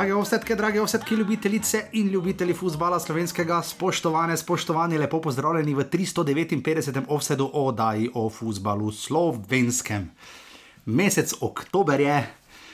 [0.00, 7.02] Drage ovsetke, drage ovsetke, ljubitelice in ljubitelji futbola slovenskega, spoštovane, spoštovani, lepo pozdravljeni v 359.
[7.08, 10.08] offsetu o oddaji o futbalu slovenskem.
[10.86, 12.30] Mesec oktober je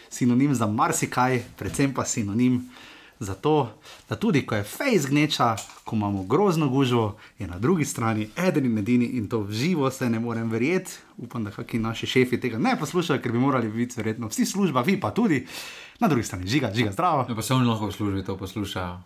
[0.08, 2.60] sinonim za marsikaj, predvsem pa sinonim
[3.20, 3.72] za to,
[4.08, 8.64] da tudi ko je fejs gneča, ko imamo grozno gužvo, je na drugi strani eden
[8.64, 10.92] in edini in to v živo se ne morem verjeti.
[11.16, 14.80] Upam, da kakšni naši šefi tega ne poslušajo, ker bi morali biti verjetno vsi služba,
[14.80, 15.46] vi pa tudi.
[16.00, 17.24] Na drugi strani žiga, žiga zdravo.
[17.28, 18.98] Ja, pa se oni lahko v službi to poslušajo.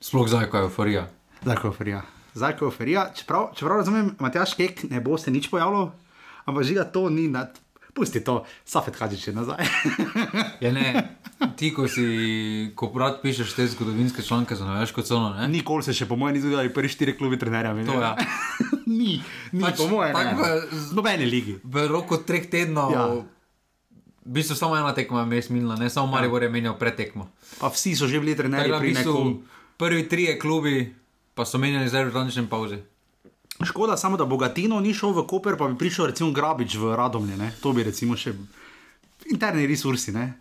[0.00, 1.08] Sploh zdaj, ko je euforija.
[1.42, 2.02] Zdaj, ko je euforija.
[2.34, 3.10] Zdaj, ko je euforija.
[3.14, 5.90] Čeprav, čeprav razumem, Matjaš Kek ne bo se nič pojavljal,
[6.44, 7.63] ampak žiga to ni nad.
[7.94, 9.62] Pusti to, Safet Hadžič je nazaj.
[10.60, 11.14] Ja, ne,
[11.54, 12.02] ti, ko si,
[12.74, 15.46] ko rad pišeš te zgodovinske članke, za največ kot ne?
[15.48, 17.70] Nikoli se še, po mojem, ni zgodilo, da bi prvi štiri klubi trenerja.
[17.84, 18.16] To ja.
[18.90, 21.54] ni, ni Pač, po mojem, v- Z nobene ligi.
[21.62, 23.04] V roku treh tednov, Ja.
[23.04, 23.22] ja.
[24.24, 27.28] v bistvu samo ena tekma je minila, ne samo Maribor je menjal pretekmo.
[27.60, 29.30] Pa vsi so že bili trenerji v pri bistvu nekom.
[29.76, 30.90] prvi trije klubi
[31.30, 32.78] pa so menjali zdaj v današnjem pauzi.
[33.62, 37.36] Škoda samo, da Bogatino ni šel v Koper, pa bi prišel recimo Grabič v Radomlje.
[37.36, 37.52] Ne?
[37.62, 38.34] To bi recimo še
[39.30, 40.10] interni resursi.
[40.10, 40.32] Ne?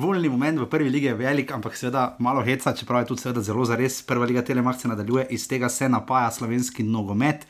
[0.00, 3.42] Volni moment v prvi ligi je velik, ampak seveda malo heca, čeprav je tudi seveda
[3.44, 4.00] zelo zares.
[4.08, 7.44] Prva liga Telemach se nadaljuje, iz tega se napaja slovenski nogomet.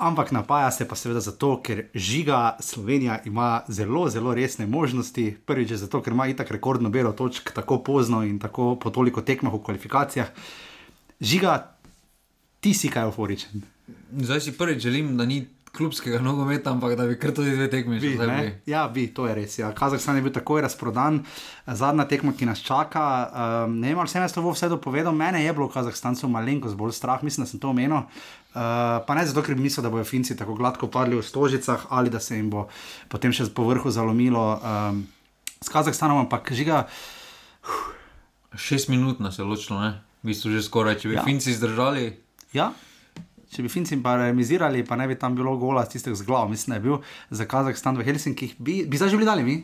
[0.00, 5.36] Ampak napaja se pa seveda zato, ker žiga Slovenija ima zelo, zelo resne možnosti.
[5.46, 9.20] Prvič je zato, ker ima itak rekordno bero točk tako pozno in tako po toliko
[9.20, 10.32] tekmah v kvalifikacijah.
[11.20, 11.58] Žiga,
[12.60, 13.62] ti si kaj euforičen.
[14.20, 18.00] Zdaj si prvič želim, da ni klubskega nogometa, ampak da bi kar tudi dve tekmi
[18.00, 18.50] že zdaj.
[18.66, 19.58] Ja, bi, to je res.
[19.58, 19.70] Ja.
[19.74, 21.22] Kazahstan je bil takoj razprodan,
[21.66, 23.04] zadnja tekma, ki nas čaka.
[23.30, 26.78] Um, ne vem, ali sem jaz to vse dopovedal, mene je bilo v Kazahstanu malenkost
[26.78, 28.02] bolj strah, mislim, da sem to omenil.
[28.50, 31.86] Uh, pa ne zato, ker bi mislil, da bodo Finci tako gladko padli v stožicah
[31.94, 32.66] ali da se jim bo
[33.08, 35.04] potem še po vrhu zalomilo um,
[35.62, 36.88] s Kazahstanom, ampak žiga.
[38.58, 40.02] Šest minut nas je ločilo, ne?
[40.24, 41.22] V bistvu že skoraj, če bi ja.
[41.22, 42.10] Finci zdržali.
[42.52, 42.72] Ja.
[43.50, 46.70] Če bi Finci pa remizirali, pa ne bi tam bilo gola tistih z glav, mislim,
[46.70, 46.96] da je bil
[47.34, 49.56] za Kazahstan v Helsinkih, bi, bi zdaj že bili dali mi.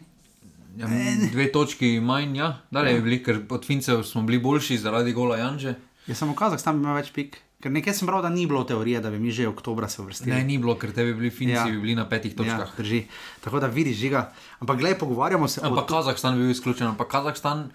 [0.76, 0.88] Ja,
[1.32, 5.38] dve točki manj, ja, dalje je bili, ker od Fincev smo bili boljši zaradi gola
[5.38, 5.74] Janže.
[6.06, 7.38] Ja, samo Kazahstan imel več pik.
[7.62, 10.34] Ker nekaj sem bral, da ni bilo teorije, da bi mi že oktobra se uvrstili.
[10.34, 11.64] Ne, ni bilo, ker te bi bili Finci, Ja.
[11.64, 11.72] ja.
[11.72, 12.74] bi bili na petih ja, točkah.
[12.76, 13.06] drži.
[13.40, 14.32] Tako da vidiš, žiga.
[14.60, 15.62] Ampak gledaj, pogovarjamo se.
[15.64, 17.70] Ampak Kazahstan bi bil izključen, ampak Kazahstan,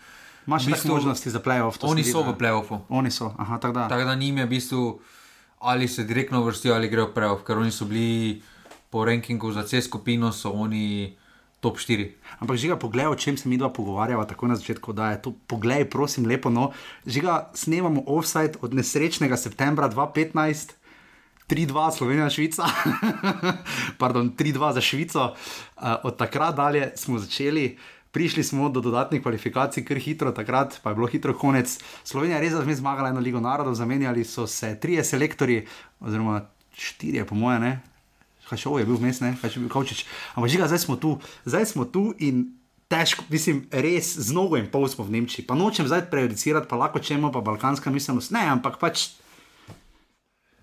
[0.47, 1.77] imaš v bistvu- možnosti za playoff.
[1.81, 2.79] oni so v playoffu.
[2.89, 3.87] Oni so, aha, tako da.
[3.87, 4.99] Tako da njim je v bistvu
[5.59, 8.41] ali se direktno vrstijo ali grejo v playoff, ker oni so bili
[8.89, 11.15] po rankingu za C skupino, so oni
[11.59, 12.09] top 4.
[12.39, 15.33] Ampak žiga, poglej, o čem se mi dva pogovarjava, tako na začetku, da je to,
[15.47, 16.49] poglej, prosim, lepo.
[16.49, 16.71] No.
[17.05, 20.73] Žiga, snemamo offside od nesrečnega septembra 2015.
[21.47, 22.63] 3-2 Slovenija, Švica,
[24.01, 25.35] pardon, 3-2 za Švico.
[25.75, 27.77] Uh, od takrat dalje smo začeli,
[28.11, 31.77] prišli smo do dodatnih kvalifikacij, kar hitro, takrat pa je bilo hitro konec.
[32.03, 35.65] Slovenija je res zame zmagala eno ligo narodov, zamenjali so se trije selektori,
[35.99, 36.41] oziroma
[36.77, 37.73] štirje, po moje, ne.
[38.49, 40.05] Hašov je bil vmes, ne, Hašov je bil Kavčič.
[40.35, 42.57] Ampak žiga, zdaj smo tu, zdaj smo tu in.
[42.91, 45.45] Težko, mislim, res z nogo in pol smo v Nemčiji.
[45.47, 48.35] Pa nočem zdaj prejudicirati, pa lahko čemo, pa balkanska miselnost.
[48.35, 49.15] Ne, ampak pač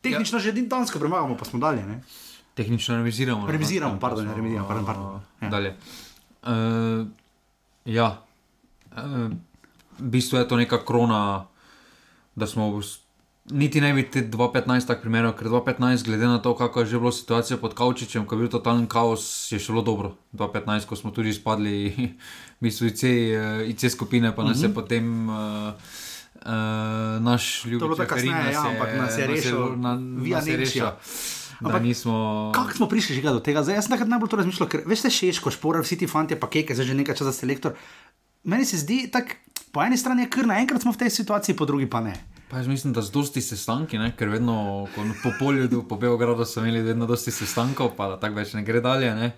[0.05, 0.53] tehnično ja.
[0.53, 1.87] že dansko premagamo, pa smo dalje.
[1.89, 2.05] Ne?
[2.53, 3.47] Tehnično reviziramo.
[3.47, 5.21] no, Reviziramo, pa pardon, smo, reviziramo, pardon, pardon.
[5.41, 5.49] Ja.
[5.49, 5.71] Dalje.
[6.45, 7.09] Uh,
[7.89, 8.21] ja,
[8.93, 9.33] uh,
[9.99, 11.49] v bistvu je to neka krona,
[12.37, 12.81] da smo.
[13.49, 16.99] Niti ne bi te 2015 tako primerjal, ker 2015, glede na to, kakšna je že
[17.01, 20.21] bila situacija pod Kavčičem, ko je bil totalen kaos, je šlo dobro.
[20.37, 21.89] 2015, ko smo tudi izpadli,
[22.61, 25.73] v bistvu IC, eh, IC skupine, pa nas je potem uh,
[26.45, 27.79] uh, naš Mhm.
[27.79, 27.97] To je ljubezen.
[27.97, 29.59] tako kasneje, ja, ampak nas je rešil
[30.21, 30.87] via Nemčija.
[30.87, 32.15] Ampak Ampak nismo.
[32.55, 33.67] Kako smo prišli že do tega?
[33.67, 36.47] Zdaj, jaz sem takrat najbolj to razmišljal, ker veš, Šeško, Šporar, vsi ti fanti, pa
[36.47, 37.75] keke, zdaj že nekaj časa selektor.
[38.47, 39.35] Meni se zdi tako,
[39.75, 42.15] po eni strani je kar naenkrat smo v tej situaciji, po drugi pa ne.
[42.49, 44.15] Pa jaz mislim, da z dosti sestanki, ne?
[44.15, 48.55] ker vedno po polju, po Beogradu so imeli vedno dosti sestankov, pa da tako več
[48.55, 49.11] ne gre dalje.
[49.19, 49.33] Ne?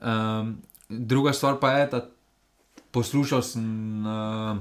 [0.00, 0.56] Um,
[0.88, 2.00] druga stvar pa je, da
[2.96, 3.68] poslušal sem
[4.08, 4.56] uh,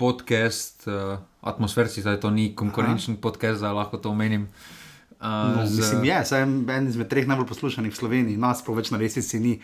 [0.00, 3.22] podcast, uh, atmosferci, da to ni konkurenčen Aha.
[3.22, 4.48] podcast, da lahko to omenim.
[4.48, 4.83] Uh,
[5.24, 9.00] No, mislim, je, saj en izmed treh najbolj poslušanih v Sloveniji, nas pa več na
[9.00, 9.56] resnici ni.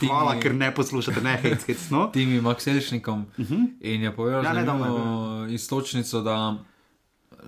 [0.00, 2.08] Hvala, Ti- ker ne poslušate, ne hec, hec, no.
[2.10, 3.68] Timi Makselšnikom uh -huh.
[3.80, 6.58] in je povedal, Ja, da je nedavno je istočnico, da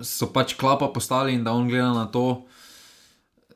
[0.01, 2.45] so pač klapa postali in da on gleda na to,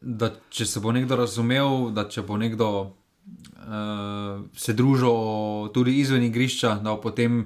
[0.02, 6.24] da če se bo nekdo razumel, da če bo nekdo uh, se družil tudi izven
[6.24, 7.46] igrišča, da bo potem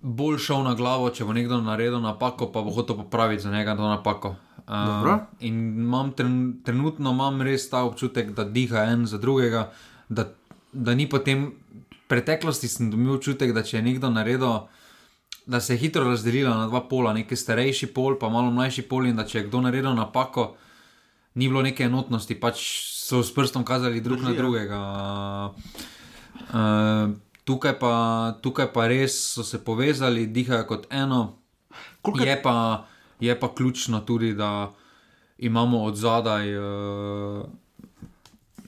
[0.00, 3.76] bolj šel na glavo, če bo nekdo naredil napako, pa bo hotel popraviti za njega
[3.76, 4.34] to napako.
[4.70, 5.12] Dobro.
[5.12, 9.64] Uh, in imam tren, trenutno imam res ta občutek, da diha en za drugega,
[10.08, 10.28] da,
[10.72, 11.48] da ni potem
[12.06, 14.68] preteklosti sem dobil občutek, da če je nekdo naredil,
[15.44, 19.06] da se je hitro razdelilo na dva pola, neki starejši pol, pa malo mlajši pol,
[19.06, 20.52] in da če je kdo naredil napako,
[21.34, 22.62] ni bilo neke enotnosti, pač
[23.00, 24.38] so s prstom kazali drug na Drži, ja.
[24.38, 24.78] drugega.
[26.48, 27.10] Uh,
[27.44, 27.92] tukaj, pa,
[28.38, 31.38] tukaj pa res so se povezali, dihajo kot eno.
[32.02, 32.56] Koliko- Je pa,
[33.20, 34.72] je pa ključno tudi, da
[35.38, 37.44] imamo od zadaj uh,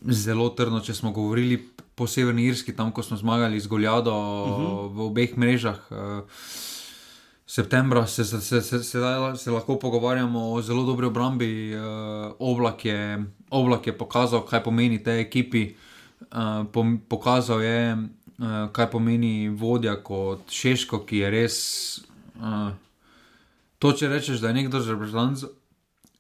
[0.03, 4.59] zelo trdno, če smo govorili po Severni Irski, tam ko smo zmagali z Goljado uh
[4.59, 4.95] -huh.
[4.97, 5.81] v obeh mrežah.
[5.91, 6.25] Uh,
[7.47, 8.99] Septembra se, se, se, se, se,
[9.37, 11.77] se lahko pogovarjamo o zelo dobri obrambi.
[11.77, 15.75] Uh, oblak, je, oblak je pokazal, kaj pomeni tej ekipi.
[16.21, 17.97] Uh, pom, pokazal je,
[18.39, 21.59] uh, kaj pomeni vodja kot Šeško, ki je res.
[22.41, 22.73] Uh,
[23.83, 25.51] to, če rečeš, da je nekdo za reprezentanco,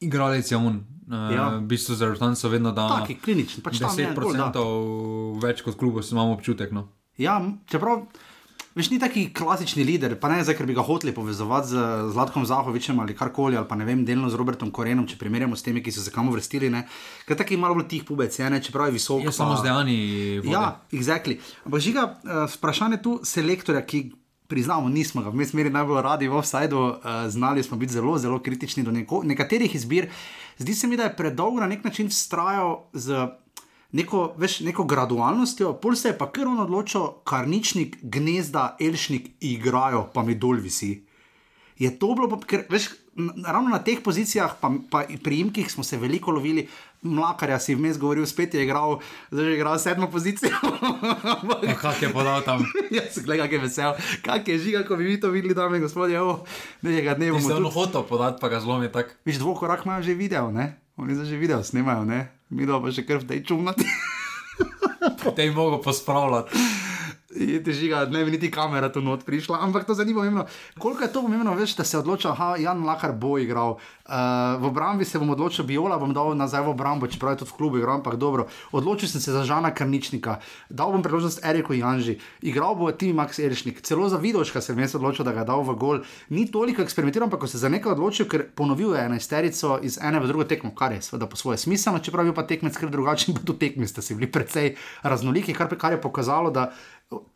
[0.00, 0.82] igralec je on.
[1.03, 1.31] Uh, Ja.
[1.31, 1.47] ja.
[1.56, 4.50] V bistvu za reprezentanco vedno da Taki klinični, pač tam je en gol, da.
[4.50, 6.73] 10% več kot klubov, imamo občutek.
[6.73, 6.88] No.
[7.17, 8.06] Ja, čeprav.
[8.73, 11.76] Veš, ni taki klasični lider, pa ne zdaj, ker bi ga hoteli povezovati z
[12.09, 15.61] Zlatkom Zahovičem ali karkoli, ali pa ne vem, delno z Robertom Korenom, če primerjamo s
[15.61, 16.70] temi, ki so se kam vrstili.
[16.73, 16.87] Ne.
[17.29, 19.20] Ker taki malo bolj tih pubec, je, ne, čeprav je visok.
[19.20, 19.99] Je pa- samo z dejanji.
[20.38, 20.49] vode.
[20.49, 21.37] Ja, exactly.
[21.67, 24.00] Ampak žiga, uh, vprašanje tu selektorja, ki
[24.52, 26.96] priznamo, nismo ga v meri najbolj radi v offsajdu, uh,
[27.32, 30.10] znali smo biti zelo, zelo kritični do neko, nekaterih izbir.
[30.60, 33.25] Zdi se mi, da je predolgo na nek način vztrajal z
[33.93, 40.06] neko, veš, neko gradualnostjo, pol se je pa kar on odločil, karničnik, gnezda, elšnik igrajo,
[40.12, 40.99] pa mi dol visi.
[41.78, 42.90] Je to bilo, pa- ker veš,
[43.47, 46.69] ravno na teh pozicijah, pa, pa pri imkih smo se veliko lovili,
[47.03, 49.00] mlakarja si vmes govoril, spet je igral,
[49.31, 50.50] zdaj je igral sedmo pozicijo.
[51.62, 52.64] Ja, kak je podal tam?
[52.97, 53.93] Jaz sem gledal, kako je vesel,
[54.25, 56.44] kako je žiga, ko bi vi to videli, dame in gospodje, evo,
[56.82, 57.75] nekega dne bomo Ste ono tudi.
[57.75, 59.19] hotel podati, pa ga zlomi tako.
[59.25, 60.79] Viš, dvokorak imajo že video, ne?
[60.97, 62.32] Oni zdaj že video snemajo, ne?
[62.50, 63.85] Mi pa še kar v tej čumnati.
[65.37, 66.81] Te jim mogo pospravljati.
[67.37, 70.46] Je težiga, ne bi niti kamera tu not prišla, ampak to zanima pomembno.
[70.79, 73.79] Koliko je to pomembno, veš, da se odloča, da Jan Lakar bo igral.
[74.02, 77.54] Uh, v obrambi se bom odločil, Biola bom dal nazaj v obrambo, čeprav je tudi
[77.54, 78.50] v klubu igral, ampak dobro.
[78.75, 83.38] Odločil sem se za Žana Karničnika, dal bom priložnost Eriku Janži, igral bo Tim Max
[83.38, 86.02] Erišnik, celo za Vidoška sem jaz odločil, da ga dal v gol.
[86.34, 90.19] Ni toliko eksperimentiral, ampak ko se za nekaj odločil, ker ponovil je enajsterico iz ene
[90.19, 93.32] v drugo tekmo, kar je seveda po svoje smiselno, čeprav je pa tekmec kar drugačen,
[93.38, 94.75] pa tudi tekmi ste si bili precej
[95.06, 96.75] raznoliki, kar, kar je pokazalo, da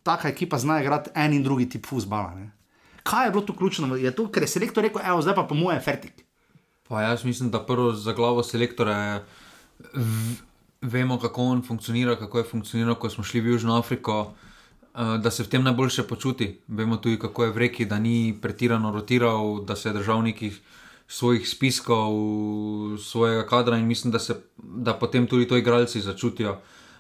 [0.03, 2.35] taka ekipa zna igrati en in drugi tip fusbala.
[2.35, 2.51] Ne?
[3.07, 3.97] Kaj je bilo tu ključno?
[3.97, 6.26] Je to, ker je selektor rekel, evo, zdaj pa po mojem fertik.
[6.89, 9.25] Pa jaz mislim, da prvo za glavo selektora je,
[10.83, 15.31] vemo, kako on funkcionira, kako je funkcioniral, ko smo šli v Južno Afriko, uh, da
[15.31, 16.61] se v tem najboljše počuti.
[16.69, 20.61] Vemo tudi, kako je v reki, da ni pretirano rotiral, da se je držal nekih
[21.09, 22.13] svojih spiskov,
[22.99, 26.59] svojega kadra in mislim, da, se, da potem tudi to igralci začutijo,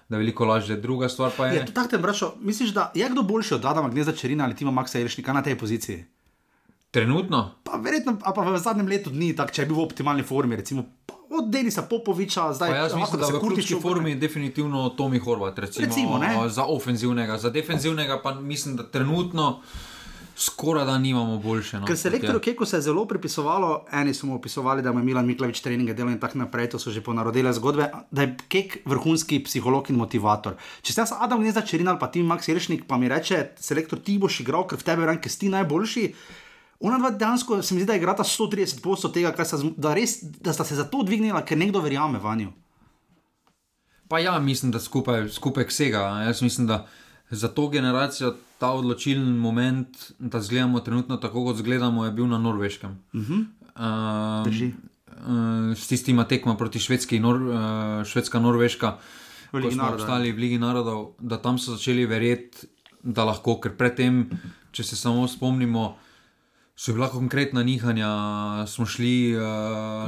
[0.08, 0.76] da je veliko lažje.
[0.76, 1.54] Druga stvar pa je.
[1.54, 4.56] Je to tako, te vprašal, misliš, da je kdo boljši od Adama Gneza Čerina ali
[4.56, 6.04] Tima Maxa Iršnika na tej poziciji?
[6.96, 10.56] Trenutno, Pa verjetno, pa v zadnjem letu dni, tak, če je bil v optimalni formi,
[10.56, 10.86] recimo
[11.36, 14.16] od Denisa Popoviča, zdaj Pa jaz lahko mislim, da se v Kurtić ključni formi je
[14.16, 16.48] definitivno Tomi Horvat, recimo, Recimo, ne.
[16.48, 19.60] za ofenzivnega, za defenzivnega pa mislim, da trenutno
[20.36, 21.80] skoraj da nimamo boljše.
[21.80, 22.12] No, Ker kot se je.
[22.12, 25.94] elektoru Keku se je zelo pripisovalo, eni so mu opisovali, da ima Milan Miklavič treninge
[25.94, 29.96] delal in tako naprej, to so že ponarodile zgodbe, da je Kek vrhunski psiholog in
[29.96, 30.56] motivator.
[30.82, 33.98] Če se jaz Adam ne začerin ali pa ti Max Jeršnik, pa mi reče, selektor
[33.98, 36.12] ti boš igral, ker v tebi ranke si ti najboljši.
[36.80, 40.18] Ona dva dejansko se mi zdi, da igrata 130 posto tega, kar sta, da, res,
[40.22, 42.52] da sta se zato dvignila, ker nekdo verjame vanjo.
[44.08, 46.04] Pa ja, mislim, da skupaj, skupaj vsega.
[46.26, 46.86] Jaz mislim, da
[47.30, 52.38] za to generacijo ta odločilen moment, da zgledamo trenutno tako, kot zgledamo, je bil na
[52.38, 52.98] Norveškem.
[53.12, 53.44] Uh -huh.
[54.40, 54.66] uh, Drži.
[55.06, 58.98] uh, s tistima tekma proti Švedski, Nor, uh, Švedska, Norveška,
[59.50, 59.94] ko smo narodov.
[59.94, 62.66] obstali v Ligi narodov, da tam so začeli verjeti,
[63.02, 64.30] da lahko, ker predtem,
[64.72, 65.96] če se samo spomnimo.
[66.78, 68.08] So bila konkretna nihanja,
[68.66, 69.42] smo šli uh,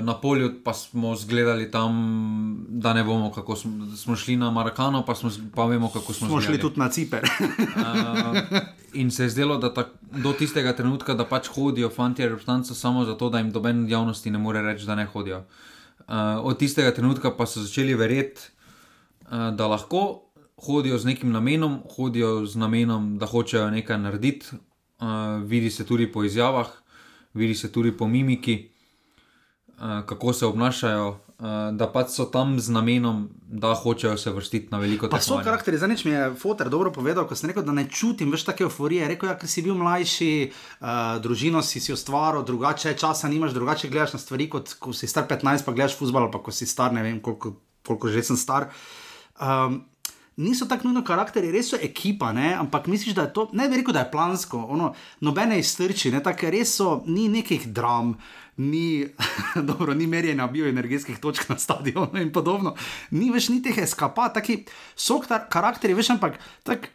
[0.04, 5.00] na polju, pa smo zgledali tam, da ne bomo, kako smo, smo šli na Marakano,
[5.06, 6.60] pa, smo, pa vemo, kako smo, Smo šli zgledali.
[6.60, 7.24] tudi na Ciper.
[7.24, 8.58] Uh,
[8.92, 13.04] in se je zdelo, da tak, do tistega trenutka, da pač hodijo fanti reprezentanca samo
[13.04, 15.38] zato, da jim doben javnosti ne more reči, da ne hodijo.
[15.38, 18.40] Uh, od tistega trenutka pa so začeli verjeti,
[19.22, 20.20] uh, da lahko
[20.66, 24.46] hodijo z nekim namenom, hodijo z namenom, da hočejo nekaj narediti.
[24.98, 26.66] Uh, vidi se tudi po izjavah,
[27.34, 28.70] vidi se tudi po mimiki,
[29.66, 31.08] uh, kako se obnašajo.
[31.08, 35.38] Uh, da pač so tam z namenom, da hočejo se vrstiti na veliko Pa so
[35.38, 35.44] tekmovanje.
[35.44, 38.66] karakteri, zdaj mi je Foter dobro povedal, ko sem rekel, da ne čutim več take
[38.66, 39.06] euforije.
[39.06, 40.88] Rekel je, ja, ker si bil mlajši, uh,
[41.22, 45.30] družino si si ustvaril, drugače časa nimaš, drugače gledaš na stvari, kot ko si star
[45.30, 47.54] 15, pa gledaš futbol, pa ko si star, ne vem koliko,
[47.86, 48.72] koliko že sem star.
[49.38, 49.84] Um,
[50.38, 52.52] niso tako nujno karakteri, res so ekipa, ne?
[52.54, 54.92] ampak misliš, da je to, ne bi rekel, da je plansko, ono,
[55.26, 56.22] nobene iztrči, ne?
[56.22, 58.14] tako res so, ni nekih dram.
[58.58, 59.06] Ni,
[59.70, 62.72] dobro, ni merjenja bioenergetskih točk na stadionu in podobno,
[63.14, 64.64] ni več ni teh eskapat, taki
[64.98, 66.90] so karakteri, veš, ampak tako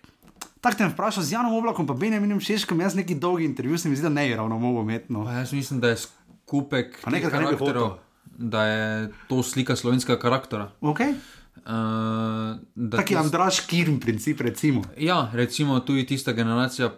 [0.64, 3.98] tak te vprašam z Janom Oblakom, pa Benjaminom Šeškom, jaz neki dolgi intervju, se mi
[4.00, 5.26] zdi, da ne je ravno mogo umetno.
[5.28, 10.72] Pa jaz mislim, da je skupek nekaj, karakterov, da je to slika slovenskega karaktera.
[10.82, 11.18] Okay.
[11.66, 14.84] Uh, da Taki tis- Andraš Kirn, princip, recimo.
[14.98, 16.92] Ja, recimo tudi tista generacija.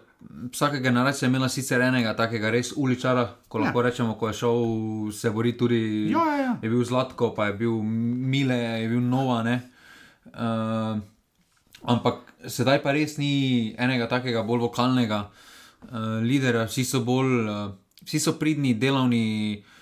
[0.52, 3.84] Vsaka generacija je imela sicer enega takega res uličara, ko lahko ja.
[3.86, 4.58] rečemo, ko je šel
[5.12, 6.10] se boriti tudi.
[6.10, 6.56] Ja, ja, ja.
[6.62, 9.42] Je bil Zlatko, pa je bil Mile, je bil Nova.
[9.42, 9.60] ne.
[10.26, 10.98] Uh,
[11.86, 15.28] ampak sedaj pa res ni enega takega bolj vokalnega
[15.92, 17.70] uh, lidera, vsi so bolj, uh,
[18.02, 19.62] vsi so pridni, delavni.
[19.62, 19.75] Uh,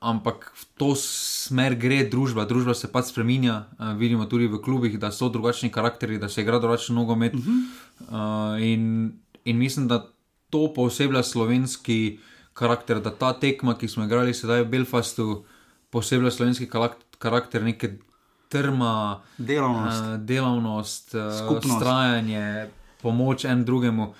[0.00, 3.68] ampak v to smer gre družba, družba se pač spremenja.
[3.76, 7.34] Uh, vidimo tudi v klubih, da so drugačni karakteri, da se igra drugačen nogomet.
[7.34, 7.60] Uh -huh.
[8.08, 9.12] uh, in,
[9.44, 10.08] in mislim, da
[10.50, 12.18] to posebej slovenski
[12.52, 15.44] karakter, da ta tekma, ki smo igrali sedaj v Belfastu,
[15.90, 16.68] posebej slovenski
[17.18, 17.98] karakter, neke
[18.48, 20.02] trma, Delavnost.
[20.02, 22.68] uh, delavnost, uh, strajanje,
[23.02, 24.14] pomoč en drugemu.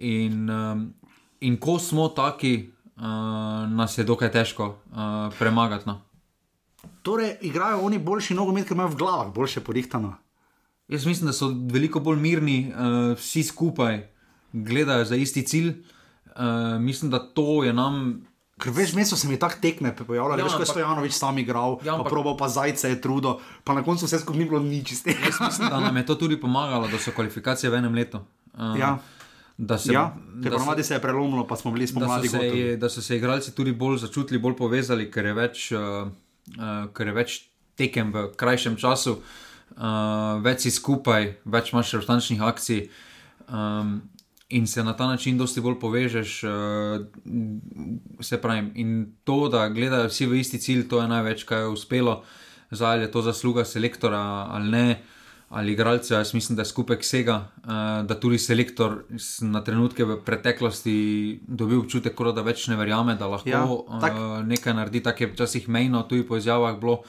[0.00, 0.94] In, um,
[1.40, 2.70] in ko smo taki,
[3.02, 3.08] uh,
[3.68, 4.98] nas je dokaj težko uh,
[5.34, 5.86] premagati.
[5.86, 6.00] No.
[7.02, 10.14] Torej, igrajo oni boljši nogomet, ker imajo v glavah boljše porihtano.
[10.88, 12.76] Jaz mislim, da so veliko bolj mirni, uh,
[13.14, 14.02] vsi skupaj
[14.52, 15.72] gledajo za isti cilj.
[16.28, 16.42] Uh,
[16.80, 18.22] mislim, da to je nam.
[18.58, 21.38] Ker veš, mesto se mi tako tekme pojavljalo, Ja, veš, ko je ampak- Stojanovič sam
[21.38, 23.32] igral, Ja, ja, pa ampak- probal pa zajce, je trudo,
[23.64, 25.18] pa na koncu vse skupaj ni bilo nič iz tega.
[25.20, 28.20] Jaz mislim, da nam je to tudi pomagalo, da so kvalifikacije v enem letu.
[28.54, 28.98] Uh, Ja.
[29.56, 32.62] Da se, Ja, da, ponovadi se je prelomilo, pa smo bili da, spomladi so gotovi.
[32.62, 36.08] se, da so se igralci tudi bolj začutili, bolj povezali, ker je več, uh,
[36.58, 37.36] uh, ker je več
[37.76, 42.88] tekem v krajšem času, uh, več si skupaj, več imaš restančnih akcij.
[43.48, 44.00] Um,
[44.52, 47.06] In se na ta način dosti bolj povežeš, uh,
[48.20, 48.66] se pravi.
[48.74, 48.90] In
[49.24, 52.18] to, da gledajo vsi v isti cilj, to je največ, kar je uspelo.
[52.70, 54.20] Zdaj je to zasluga selektora
[54.52, 55.02] ali ne,
[55.52, 56.18] ali igralcev.
[56.18, 57.72] Jaz mislim, da je skupek vsega, uh,
[58.06, 59.02] da tudi selektor
[59.40, 60.94] na trenutke v preteklosti
[61.46, 63.66] dobil občutek, da več ne verjame, da lahko Ja,
[64.00, 67.02] tak- uh, nekaj naredi, tako je včasih mejno, tudi po izjavah bilo.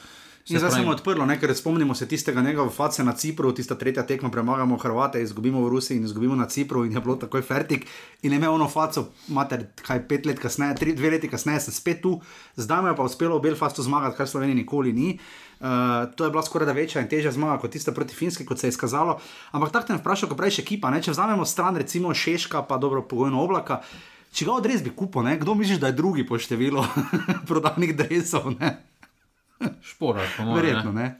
[0.45, 1.39] Se In zdaj se pravi- je odprlo, ne?
[1.39, 5.61] ker spomnimo se tistega njega v face na Cipru, tista tretja tekma, premagamo Hrvate, izgubimo
[5.63, 7.85] v Rusiji in izgubimo na Cipru in je bilo takoj fertik.
[8.21, 11.71] In je imel ono faco, mater, kaj pet let kasneje, tri, dve leti kasneje, se
[11.71, 12.19] spet tu,
[12.55, 15.19] zdaj mu je pa uspelo v Belfastu zmagati, kar Sloveniji nikoli ni.
[15.59, 15.67] Uh,
[16.15, 18.67] to je bila skoraj da večja in težja zmaga kot tista proti Finski, kot se
[18.67, 19.19] je izkazalo.
[19.51, 20.99] Ampak tako te vprašam, ko praviš ekipa, ne?
[21.01, 23.79] če vzamemo stran recimo Šeška, pa dobro pogojno oblaka.
[24.33, 25.37] Če ga odres bi kupil, ne?
[25.39, 26.83] kdo misliš, da je drugi po številu
[27.47, 28.51] prodanih dresov?
[28.59, 28.92] Ne?
[29.89, 30.61] Šporar, po mojem.
[30.61, 31.15] Verjetno ne.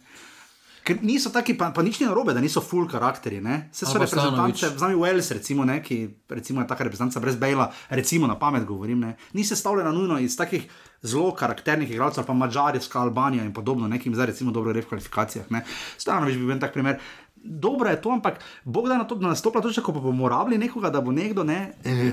[0.83, 3.39] Ker niso taki, pa, pa nič ni narobe, da niso full karakteri.
[3.39, 3.69] Ne?
[3.71, 4.75] Se so reprezentance, Stanović.
[4.75, 8.99] vzami Wales, recimo, ne, ki recimo, je taka reprezentanca brez Bejla, recimo na pamet govorim,
[8.99, 10.67] ne, ni sestavljena nujno iz takih
[11.01, 15.47] zelo karakternih igralcev, pa Mačarska, Albanija in podobno, nekim zdaj recimo dobro gre v kvalifikacijah.
[15.55, 15.63] Ne.
[15.97, 16.99] Stanovič bi bil tak primer.
[17.43, 20.57] Dobro je to, ampak Bog da na to, da nastopa točka, ko pa bomo rabili
[20.57, 22.11] nekoga, da bo nekdo, ne, eh,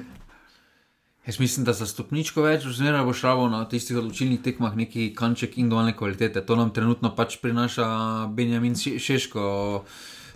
[1.27, 5.53] Jaz mislim, da za stopničko več, zmeraj bo šravo na tistih odločilnih tekmah neki kanček
[5.55, 6.41] individualne kvalitete.
[6.41, 7.87] To nam trenutno pač prinaša
[8.29, 9.43] Benjamin Še- Šeško.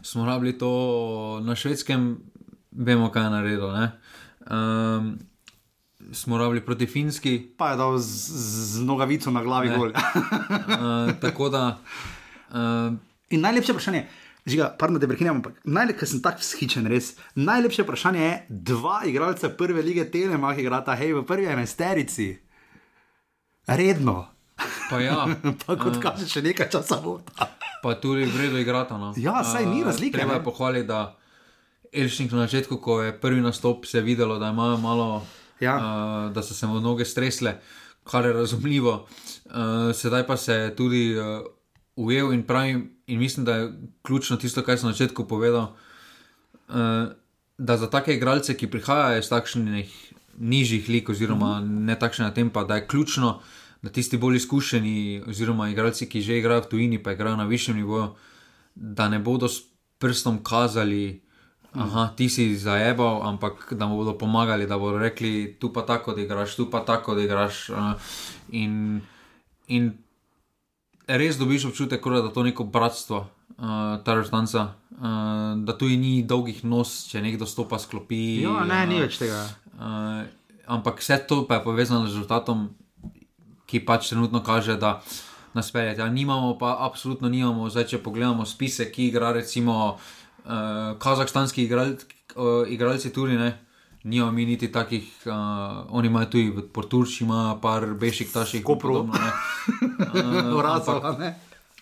[0.03, 0.71] Smo rabili to
[1.41, 2.19] na švedskem,
[2.71, 3.71] vemo, kaj je naredil.
[4.47, 5.19] Um,
[6.13, 8.37] smo rabili proti Finski, pa je dal z,
[8.69, 9.77] z nogavico na glavi Ne.
[9.77, 9.89] gol.
[9.89, 9.97] uh,
[11.25, 11.79] tako da.
[12.51, 12.93] Uh,
[13.31, 14.05] In najlepše vprašanje,
[14.47, 17.07] žiga, pardon, da prekinjam, ampak najlepše, ker sem tako vzhičen, res.
[17.35, 22.39] Najlepše vprašanje je, dva igralca prve lige Telemach igrata, hej, v prvi enajsterici.
[23.67, 24.29] Redno.
[24.91, 25.27] pa ja,
[25.67, 27.21] Pa kot kaže, še nekaj časa bo.
[27.83, 28.97] pa tudi v redu igrata.
[28.97, 29.13] No.
[29.17, 30.39] Ja, saj ni Uh, razlike, Treba ne.
[30.39, 31.17] je pohvaliti, da
[31.91, 35.27] Elšnik na začetku, ko je prvi nastop, se je videlo, da imajo malo,
[35.61, 35.77] Ja.
[35.77, 35.83] uh,
[36.33, 37.57] da so se mu noge stresle,
[38.05, 39.07] kar je razumljivo.
[39.45, 39.53] Uh,
[39.93, 41.45] sedaj pa se je tudi uh,
[41.97, 45.75] ujel in pravim, in mislim, da je ključno tisto, kar sem na začetku povedal.
[46.69, 47.13] Uh,
[47.59, 49.91] da za take igralce, ki prihajajo iz takšnih
[50.39, 53.41] nižjih lig, oziroma ne takšne tempa, da je ključno,
[53.83, 57.77] da tisti bolj izkušeni, oziroma igralci, ki že igrajo v tujini, pa igrajo na višjem
[57.77, 58.09] nivoju,
[58.75, 59.63] da ne bodo s
[59.99, 61.23] prstom kazali,
[61.75, 66.15] da ti si zajebal, ampak da mu bodo pomagali, da bodo rekli, tu pa tako,
[66.15, 67.69] da igraš, tu pa tako, da igraš.
[67.71, 67.77] Uh,
[68.51, 69.01] in,
[69.69, 69.93] in
[71.07, 73.67] res dobiš občutek, kot da je to neko bratstvo, uh,
[74.05, 78.43] ta restanca, uh, da tu ni dolgih nos, če nekdo stopa sklopi.
[78.45, 79.45] Ja, ne, ni uh, več tega.
[79.75, 80.25] Uh,
[80.67, 82.71] ampak vse to pa je povezano z rezultatom,
[83.69, 85.01] ki pač trenutno kaže, da
[85.55, 85.97] nas pelje.
[85.99, 87.69] Ja, nimamo pa, absolutno nimamo.
[87.71, 91.95] Zdaj, če pogledamo spise, ki igra recimo uh, kazahstanski igral,
[92.37, 93.55] uh, igralci tudi ne.
[94.05, 95.33] Nima mi niti takih, uh,
[95.89, 99.09] oni imajo tudi v Portugalski, ima par beših taših, Ko prav.
[100.57, 101.31] Uradno, ampak, ne.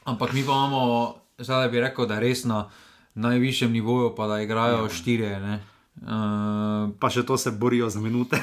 [0.05, 2.69] ampak mi pa imamo, zdaj bi rekel, da je res na
[3.15, 4.89] najvišjem nivoju, pa da igrajo ja.
[4.89, 5.41] štirje.
[5.41, 5.61] ne.
[6.03, 8.39] Uh, Pa še to se borijo za minute,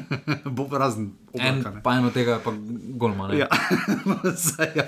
[0.56, 1.70] bo razen en, oblaka.
[1.76, 1.82] ne.
[1.82, 2.52] pa eno tega je pa
[3.00, 3.30] golma.
[3.34, 3.48] Ja.
[4.50, 4.84] Saj, ja.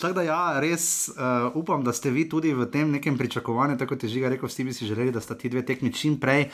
[0.00, 3.94] Tako da, ja, res uh, upam, da ste vi tudi v tem nekem pričakovanju, tako
[3.94, 6.46] kot je Žiga rekel, vsi bi si želeli, da sta ti dve tekmi čim prej.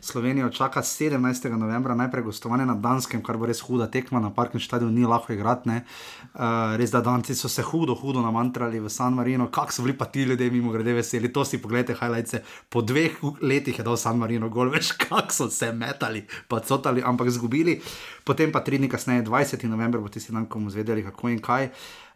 [0.00, 1.50] Slovenijo čaka 17.
[1.56, 5.32] novembra, najprej gostovanje na Danskem, kar bo res huda tekma, na parkem stadionu ni lahko
[5.32, 5.68] igrati.
[5.68, 9.98] Uh, res da Danci so se hudo, hudo namantrali v San Marino, kako so bili
[9.98, 11.32] pa ti ljudje mimo grede veseli.
[11.32, 12.40] To si pogledajte, highlights.
[12.68, 17.02] Po dveh letih je dal San Marino gol, veš, kako so se metali, pa cotali,
[17.04, 17.80] ampak izgubili.
[18.24, 19.68] Potem pa tri dni kasneje, 20.
[19.68, 21.68] november, bo tisti dan, ko bomo zvedeli, kako in kaj.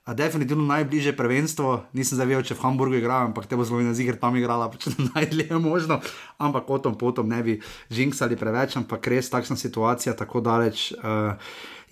[0.08, 4.06] A definitivno najbližje prvenstvo, nisem zavedel, če v Hamburgu igra, ampak te bo Slovenija z
[4.06, 6.00] igr tam igrala, pač najdlje možno,
[6.40, 7.58] ampak o tom potom ne bi
[7.92, 11.36] žinksali preveč, ampak res takšna situacija tako daleč uh,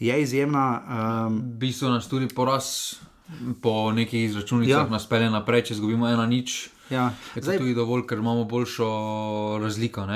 [0.00, 0.64] je izjemna.
[1.28, 2.96] Um, V bistvu nas tudi poraz
[3.60, 4.88] po nekih izračunicah Ja.
[4.88, 4.88] ja.
[4.88, 6.70] nas pele naprej, če izgubimo ena nič.
[6.90, 7.14] Ja.
[7.34, 8.88] Je to Zdaj, tudi dovolj, ker imamo boljšo
[9.62, 10.06] razliko.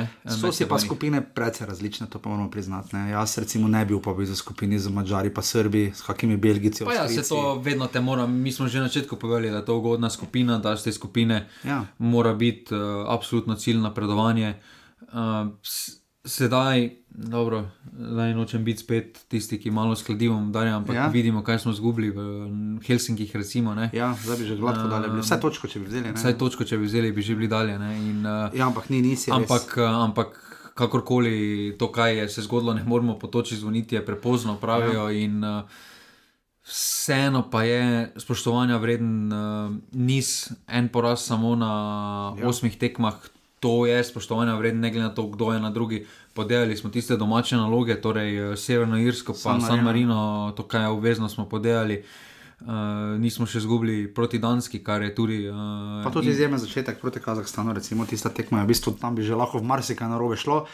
[0.41, 2.97] So si pa skupine precej različne, to pa moramo priznati.
[2.97, 3.11] Ne?
[3.11, 6.85] Jaz recimo ne bi upal biti za skupini z Mačari, pa Srbi, s kakimi Belgici.
[6.85, 8.27] Pa ja, se to vedno te mora.
[8.27, 11.49] Mi smo že na začetku povedali, da je to ugodna skupina, da z te skupine
[11.65, 11.85] Ja.
[11.99, 14.55] mora biti uh, absolutno cilj napredovanje.
[15.01, 15.51] Uh,
[16.25, 21.07] sedaj, dobro, zdaj nočem biti spet tisti, ki malo skladijo, ampak Ja.
[21.07, 22.21] vidimo, kaj smo izgubili v
[22.81, 23.37] Helsinkih.
[23.37, 23.91] Recimo, ne.
[23.93, 25.09] Ja, zdaj bi že gladko dali.
[25.09, 25.23] bili.
[25.23, 26.03] Vsaj točko, če bi vzeli.
[26.05, 26.13] ne.
[26.13, 27.79] Vsaj točko, če bi vzeli, bi že bili dalje.
[27.79, 29.31] ne, In, uh, Ja, ampak ni, nisi.
[29.31, 29.37] res.
[29.39, 30.29] ampak, uh, ampak
[30.75, 31.37] kakorkoli
[31.79, 35.09] to, kaj je se zgodilo, ne moremo po toči zvoniti, je prepozno, pravijo.
[35.09, 35.13] Ja.
[35.13, 35.45] In,
[36.63, 37.83] Vseeno pa je
[38.17, 39.39] spoštovanja vreden uh,
[39.93, 40.29] niz,
[40.69, 41.71] en poraz samo na
[42.37, 42.47] ja.
[42.47, 43.15] osmih tekmah.
[43.61, 46.07] To je spoštovanja vreden, ne glede na to, kdo je na drugi.
[46.35, 50.15] Podelili smo tiste domače naloge, torej eh, Severno Irsko, pa San San Marino.
[50.15, 51.99] Marino, to, kar je obvezno, smo podelili.
[51.99, 52.30] Uh,
[53.19, 55.39] nismo še izgubili proti Danski, kar je tudi.
[55.49, 59.39] Uh, Pa tudi izjemen začetek proti Kazahstanu, recimo tista tekma v bistvu tam bi že
[59.39, 60.67] lahko v marsikaj narobe šlo.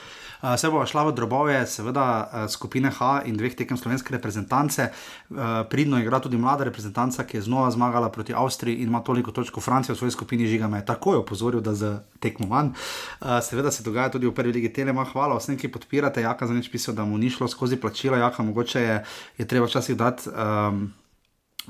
[0.42, 4.90] Uh, se bo šla v drobove, seveda uh, skupine H in dveh tekem slovenske reprezentance.
[5.30, 9.30] Uh, pridno igra tudi mlada reprezentanca, ki je znova zmagala proti Avstriji in ima toliko
[9.30, 10.68] točk kot Francija v svoji skupini žiga.
[10.68, 12.74] Me je takoj opozoril, da za tekmo manj.
[13.22, 15.06] Uh, seveda se dogaja tudi v prvi ligi Telema.
[15.06, 16.26] Hvala vsem, ki podpirate.
[16.26, 19.02] Jaka za nič pisal, da mu ni šlo skozi plačila, jaka mogoče je,
[19.38, 20.28] je treba včasih dati.
[20.34, 20.92] Um,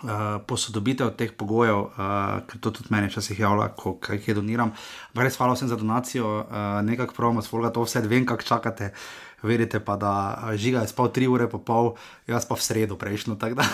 [0.03, 4.73] uh, posodobitev teh pogojev, uh, ker to tudi meni včasih javlja, ko kaj doniram.
[5.13, 8.93] Ampak res hvala vsem za donacijo, uh, nekako pravimo, svolga to vse, vem, kako čakate.
[9.43, 10.13] Vedite pa, da
[10.57, 11.93] žiga je spal tri ure pa pol,
[12.27, 13.67] jaz pa v sredo prejšnjo, tako da,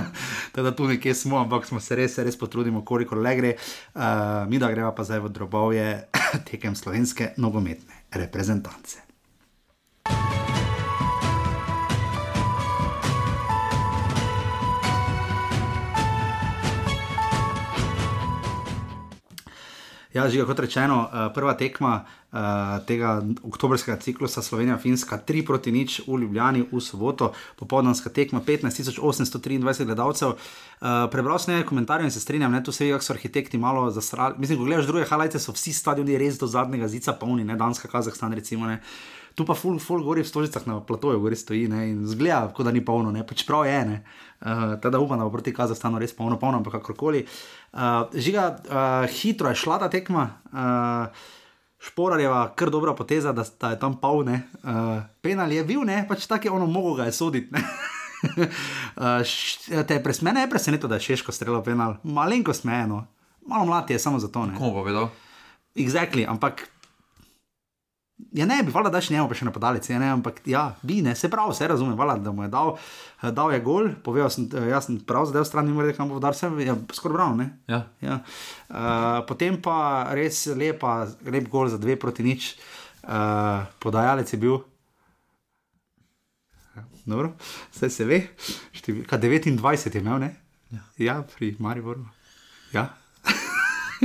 [0.56, 3.52] tako da tu nekje smo, ampak smo se res, res potrudimo, koliko le gre.
[3.94, 5.86] Uh, mi da greva pa zdaj v drobovje
[6.50, 9.09] tekem slovenske nogometne reprezentance.
[20.20, 22.38] Ja, žiga, kot rečeno, eh, prva tekma uh,
[22.84, 30.28] tega oktobrskega ciklusa Slovenija-Finska, 3 proti nič v Ljubljani v soboto, popoldanska tekma, 15.823 gledalcev.
[30.36, 33.58] Uh, prebral sem nekaj komentarjev in se strinjam, ne, tu se vidi, kako so arhitekti
[33.58, 34.34] malo zasrali.
[34.38, 37.88] Mislim, ko gledaš druge halajce, so vsi stadioni res do zadnjega zica polni, ne Danska,
[37.88, 38.66] Kazahstan, recimo.
[38.66, 38.82] Ne.
[39.40, 42.66] Tu pa ful, ful gori v stožicah na platoju, gori stoji ne, in zgleda, kot
[42.68, 43.78] da ni polno, ne, pač prav je.
[43.88, 43.94] Ne.
[44.44, 47.22] Uh, teda upam, da bo proti Kazahstanu res polno, polno, ampak kakorkoli.
[47.72, 50.26] Uh, žiga, uh, hitro je šla ta tekma.
[50.52, 51.22] Uh,
[51.80, 54.42] Šporarjeva, kar dobra poteza, da, da je tam polne.
[54.60, 57.48] Uh, penal je bil, ne, pač tako je ono mogo ga je soditi.
[57.48, 63.06] uh, š- te je pres, mene je presenetilo, da je Šeško streljal penal, malenko smejeno,
[63.48, 64.44] malo mlad je samo zato.
[64.46, 64.60] Ne.
[64.60, 65.08] Komu pa vedel?
[65.80, 66.66] Exactly, ampak.
[68.32, 71.14] Ja, ne, bi valjda daš njemu pa še napadalec, ja, ne, ampak ja, bi ne,
[71.18, 72.72] se pravi, vse razumem, valjda, da mu je dal,
[73.22, 76.10] eh, dal je gol, povedal sem, eh, jaz sem prav zadev stran, mimo reke, kam
[76.10, 77.48] bo vdar, sem ja, skoraj bral, ne.
[77.70, 77.84] Ja.
[78.04, 78.20] Ja.
[78.70, 82.54] Uh, potem pa res lepa, lep gol za dve proti nič,
[83.04, 84.60] uh, podajalec je bil.
[87.10, 87.32] Dobro,
[87.74, 88.22] vse se ve,
[88.76, 90.34] številka 29 je imel, ne?
[90.70, 92.04] Ja, ja pri Mariboru.
[92.74, 92.92] Ja.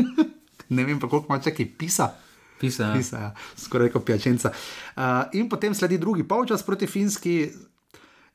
[0.75, 2.15] ne vem pa, koliko ima čakaj pisa.
[2.59, 2.93] Pisa.
[2.95, 3.31] Pisa, ja.
[3.57, 4.51] skoraj kot pijačenca.
[4.95, 7.51] Uh, in potem sledi drugi polčas proti Finski.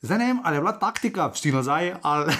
[0.01, 2.33] Zdaj ne vem, ali je bila taktika, vsi nazaj, ali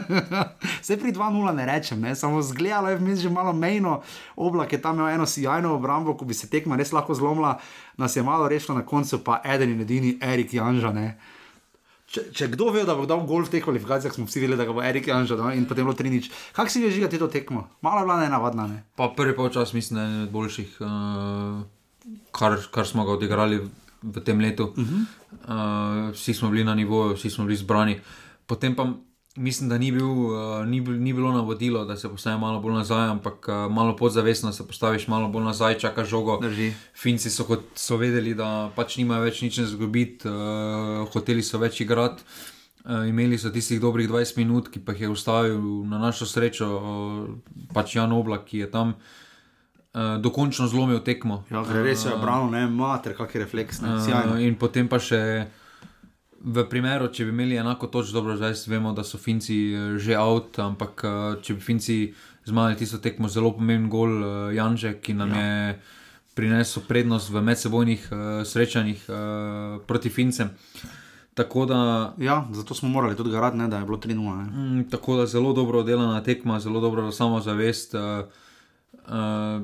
[0.86, 2.14] se pri 2-0 ne rečem, ne?
[2.14, 4.02] samo zgledalo je vmes že malo mejno,
[4.36, 7.58] oblak je tam imel eno sjajno obrambo, ko bi se tekma res lahko zlomila,
[7.96, 10.92] nas je malo rešila na koncu, pa eden in edini Erik Janža.
[10.92, 11.18] Ne?
[12.08, 14.72] Če, če kdo ve, da bo dal gol v teh kvalifikacijah, smo vsi vedeli, da
[14.72, 15.50] bo Erik Janžo no?
[15.52, 16.30] in potem bilo 3 nič.
[16.56, 17.68] Kako si že ti to tekmo?
[17.84, 18.64] Malo bila nenavadna.
[18.64, 18.78] Ne?
[18.96, 21.60] Pa prvi polčas mislim, da je eden od boljših, uh,
[22.32, 23.60] kar, kar smo ga odigrali
[24.00, 24.72] v tem letu.
[24.72, 25.04] Uh -huh.
[25.52, 28.00] uh, vsi smo bili na nivoju, vsi smo bili zbrani.
[28.46, 28.88] Potem pa
[29.38, 32.74] mislim, da ni, bil, uh, ni, bil, ni bilo navodilo, da se postavi malo bolj
[32.74, 36.38] nazaj, ampak uh, malo podzavestno se postaviš malo bolj nazaj, čakaš žogo.
[36.42, 36.72] Drži.
[36.94, 41.80] Finci so, kot, so vedeli, da pač nimajo več nič zgubiti, uh, hoteli so več
[41.80, 42.26] igrati.
[42.84, 46.68] Uh, imeli so tistih dobrih 20 minut, ki pa jih je ustavil na našo srečo,
[46.76, 51.44] uh, pač Jan Oblak, ki je tam uh, dokončno zlomil tekmo.
[51.50, 53.82] Ja, res je, brano, ne, mater, kakšen refleks.
[53.84, 55.48] Ne, uh, in potem pa še.
[56.38, 60.14] V primeru, če bi imeli enako točko, dobro, zdaj vemo, da so Finci eh, že
[60.18, 61.96] out, ampak eh, če bi Finci
[62.46, 65.42] zmagali tisto tekmo, zelo pomemben gol uh, Janže, ki nam ja.
[65.42, 65.74] je
[66.38, 69.18] prinesel prednost v medsebojnih uh, srečanjih uh,
[69.84, 70.54] proti Fincem.
[71.36, 74.16] Da, ja, zato smo morali tudi garati, da je bilo 3-0.
[74.16, 77.94] Mm, tako da zelo dobro delana tekma, zelo dobro samozavest.
[77.94, 78.24] Uh,
[79.06, 79.60] uh,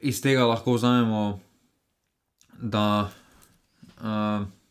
[0.00, 1.40] iz tega lahko vzamemo,
[2.58, 3.10] da.
[4.02, 4.63] Uh,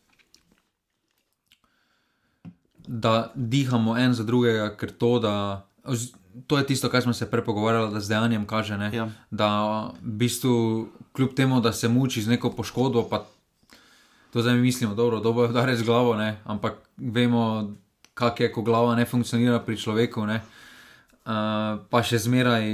[2.88, 5.36] da dihamo en za drugega, ker to, da,
[6.48, 8.80] to je tisto, kar smo se prepogovarjali, da z dejanjem kaže.
[8.94, 9.10] Ja.
[9.32, 9.50] Da
[10.02, 13.26] v bistvu, kljub temu, da se muči z neko poškodbo, pa
[14.34, 16.40] to zdaj mislimo, dobro, da bo udaril z glavo, ne?
[16.44, 17.72] ampak vemo,
[18.14, 20.26] kako je, ko glava ne funkcionira pri človeku.
[20.26, 20.40] Uh,
[21.90, 22.66] pa še zmeraj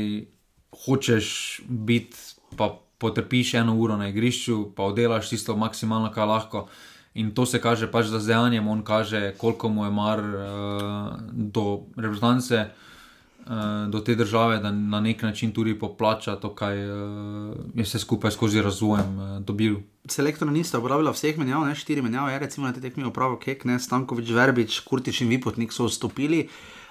[0.86, 2.18] hočeš biti,
[2.58, 6.68] pa potrpiš eno uro na igrišču, pa oddelaš tisto maksimalno, kar lahko.
[7.14, 11.90] In to se kaže pač z dejanjem, on kaže, koliko mu je mar uh, do
[11.98, 17.84] reprezentance, uh, do te države, da na nek način tudi poplača to, kar uh, je
[17.84, 19.80] vse skupaj skozi razvojem uh, dobil.
[20.06, 23.80] Selektor niste uporabljali vseh menjav, ne štiri menjave, recimo na te tekmi upravo Kek, ne
[23.80, 26.46] Stankovič, Verbič, Kurtiš in Vipotnik so vstopili.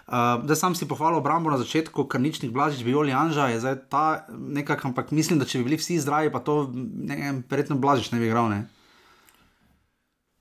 [0.09, 3.51] Uh, da sam si pohvalil obrambo na začetku, ker nič ni blažič, bi oli Anža,
[3.53, 7.17] je zdaj ta nekako, ampak mislim, da če bi bili vsi zdravi, pa to, ne
[7.17, 8.49] vem, verjetno blažič ne bi igral.
[8.49, 8.65] Ne?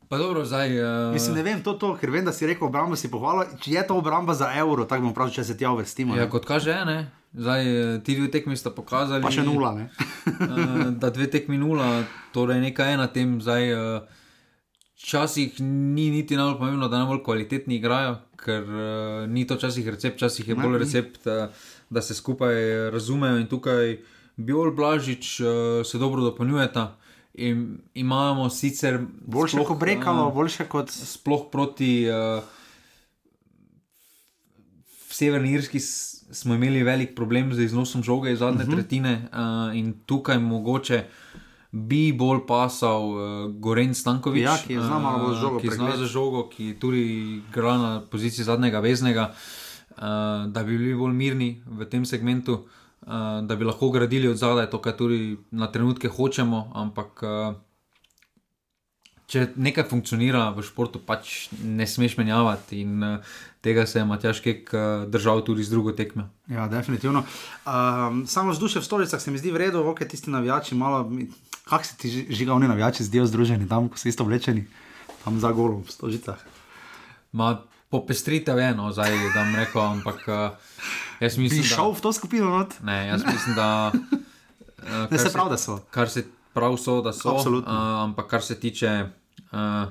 [0.10, 0.72] Pa dobro, zdaj.
[0.80, 1.14] Uh...
[1.14, 3.58] Mislim, ne vem, to, to, ker vem, da si rekel, obramba si pohvalil.
[3.60, 6.16] Če je to obramba za evro, tako bom vprašal, če se ti uvrstimo.
[6.16, 7.00] Ja, kot kaže, ne.
[7.36, 9.22] Zdaj, eh, ti dve tekmi sta pokazali.
[9.26, 9.90] Pa še nula, ne.
[9.92, 13.34] uh, da dve tekmi nula, torej nekaj je na tem.
[13.44, 13.74] Zdaj,
[15.04, 19.92] včasih uh, ni niti najbolj pomembno, da najbolj kvalitetni igrajo, ker uh, ni to včasih
[19.92, 22.56] recept, včasih je ne, bolj recept, uh, da se skupaj
[22.96, 23.98] razumejo in tukaj
[24.38, 25.52] Biol Blažič uh,
[25.84, 26.94] se dobro dopolnjujeta.
[27.38, 30.90] In imamo sicer boljše kot brekalo, uh, boljše kot.
[30.90, 32.44] Sploh proti uh,
[35.10, 38.72] Severni Irski smo imeli velik problem z iznosom žoge iz zadnje uh mhm.
[38.72, 38.76] -huh.
[38.76, 41.06] tretjine uh, in tukaj mogoče.
[41.72, 45.98] Bi bolj pasal uh, Goren Stankovič, ja, ki je znal malo bolj žogo, ki zna
[45.98, 47.02] za žogo, ki tudi
[47.38, 49.34] igra na poziciji zadnjega veznega,
[49.90, 49.98] uh,
[50.48, 52.54] da bi bili bolj mirni v tem segmentu.
[52.54, 52.60] Uh,
[53.02, 56.72] da bi lahko gradili od zadaj to, kar tudi na trenutke hočemo.
[56.76, 57.56] Ampak, uh,
[59.28, 62.82] če nekaj funkcionira v športu, pač ne smeš menjavati.
[62.82, 66.28] In uh, tega se je Matjaš Kek uh, držal tudi z drugo tekmo.
[66.52, 67.24] Ja, definitivno.
[67.64, 71.06] Um, samo vzdušje v stolicah se mi zdi vredno, ok, tisti navijači malo.
[71.68, 74.64] Kako se ti žigavni navijači zdijo združeni tam, ko so isto vlečeni,
[75.24, 76.40] tam za golom, v stožicah?
[77.90, 80.28] Popestritev je eno, zdaj da vam rečem, ampak.
[80.28, 80.50] Uh,
[81.20, 82.50] Jaz mislim, da bi šel v to skupino.
[82.50, 82.74] Not?
[82.84, 83.92] Ne, jaz mislim, da.
[83.92, 85.80] Uh, ne se pravi, da so.
[85.92, 87.34] Kar se prav so, da so.
[87.34, 87.64] Uh,
[88.04, 89.10] ampak kar se tiče
[89.52, 89.90] uh,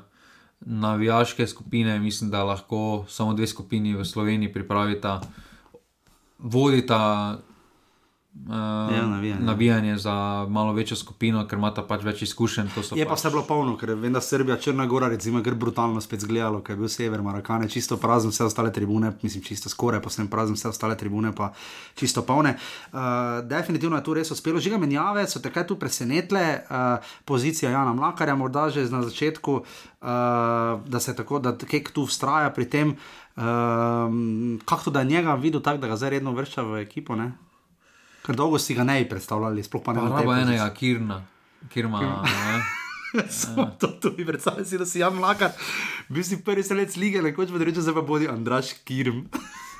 [0.61, 5.21] navijaške skupine, mislim, da lahko samo dve skupini v Sloveniji pripravita,
[6.39, 7.39] vodita
[8.49, 9.45] uh, ja, navijanje.
[9.45, 12.69] navijanje za malo večjo skupino, ker ima ta pač več izkušenj.
[12.95, 13.09] Je pač...
[13.09, 16.61] pa vse bilo polno, ker vem, da Srbija, Črna Gora, recimo, je brutalno spet zgledalo,
[16.61, 20.29] ker je bil sever Marakane, čisto prazen, vse ostale tribune, mislim, čisto skoraj, pa sem
[20.29, 21.53] prazen, vse ostale tribune pa
[21.95, 22.57] čisto polne.
[22.93, 23.01] Uh,
[23.45, 28.37] definitivno je tu res uspelo, žiga menjave so takrat tu presenetile, uh, pozicija Jana Mlakarja,
[28.37, 30.09] morda že na začetku, uh,
[30.87, 32.97] da se tako, da kek tu vztraja pri tem.
[33.37, 37.17] Um, kako to, da je njega videl tako, da ga zdaj redno vrča v ekipo?
[37.17, 37.33] Ne?
[38.27, 40.11] Ker dolgo si ga ne bi predstavljali, sploh pa ne vem.
[40.11, 41.21] Pravno enega, kirna,
[41.71, 42.01] kirma.
[43.31, 45.53] Samo to, to bi predstavljali, da si jam lakar.
[46.09, 49.23] Bil si prvi selec lige, nekoč bo rekel, da pa bodi Andraš Kirm.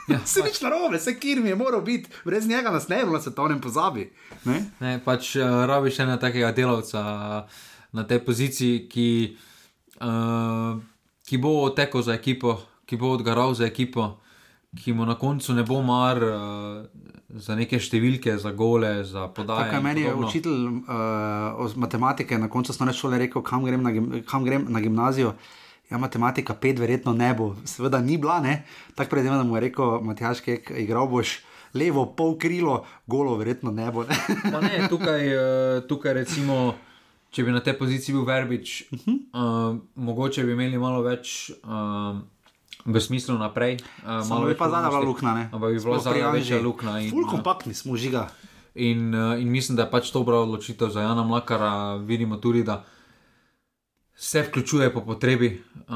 [0.09, 0.51] Ja, se pač.
[0.51, 3.49] nič narobe, vse Kirm je moral biti, brez njega nas ne bi bilo, se to
[3.49, 4.13] ne pozabi.
[4.45, 7.59] Ne, ne pač uh, rabiš ena takega delavca uh,
[7.93, 9.09] na tej poziciji, ki,
[10.01, 10.79] uh,
[11.27, 14.13] ki bo tekel za ekipo, ki bo odgaral za ekipo,
[14.85, 16.23] ki mu na koncu ne bo mar.
[16.23, 19.71] Uh, za neke številke, za gole, za podaje.
[19.73, 24.47] Kaj meni je učitelj uh, matematike na koncu osnovne šole rekel, kam grem na, kam
[24.47, 25.35] grem na gimnazijo.
[25.91, 28.65] Ja, matematika 5, verjetno ne bo, seveda ni bila, ne.
[28.95, 31.39] Tako predvidevam, da mu je rekel Matjaš, ki je igral boš
[31.79, 34.07] levo, pol krilo, golo, verjetno ne bo.
[34.53, 34.63] Ne?
[34.63, 36.75] ne, tukaj, uh, tukaj recimo,
[37.31, 39.19] če bi na tej poziciji bil Verbič, uh -huh.
[39.35, 41.53] uh, mogoče bi imeli malo več.
[41.63, 42.25] Uh,
[42.87, 45.51] V smislu naprej, uh, malo več pa zadnja luknja.
[45.51, 47.01] Ampak bi bila zadnja večja luknja.
[47.11, 48.29] Ful kompaktni smo žiga.
[48.79, 51.97] In, uh, in mislim, da je pač to prav odločitev za Jana Mlakara.
[51.97, 52.85] Vidimo tudi, da
[54.17, 55.87] se vključuje po potrebi, uh,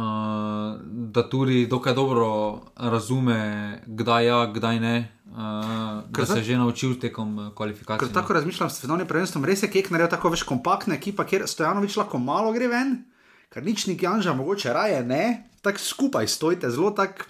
[1.14, 4.96] da tudi dokaj dobro razume, kdaj ja, kdaj ne.
[5.30, 8.02] Uh, ker se je že naučil tekom kvalifikacij.
[8.02, 11.46] Ker tako razmišljam s svetovnim prvenstvom, res je kek naredil tako več kompaktna ekipa, kjer
[11.46, 13.04] Stojanovič lahko malo gre ven,
[13.50, 17.24] ker nič ni Janža, mogoče raje ne tako skupaj stojite, zelo tako.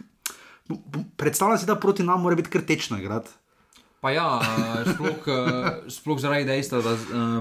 [1.16, 3.30] Predstavljam si, da proti nam mora biti krtečno igrati.
[4.00, 4.40] Pa ja,
[4.94, 5.26] sploh,
[5.88, 6.92] sploh zaradi dejstva, da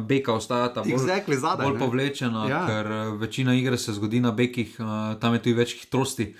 [0.03, 2.63] beka ostaja tam exactly zadaj, bolj povlečena, ja.
[2.67, 2.89] ker
[3.21, 4.73] večina igre se zgodi na bekih,
[5.21, 6.33] tam je tudi več hitrosti.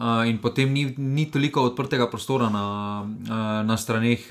[0.00, 3.04] In potem ni, ni toliko odprtega prostora na,
[3.62, 4.24] na straneh.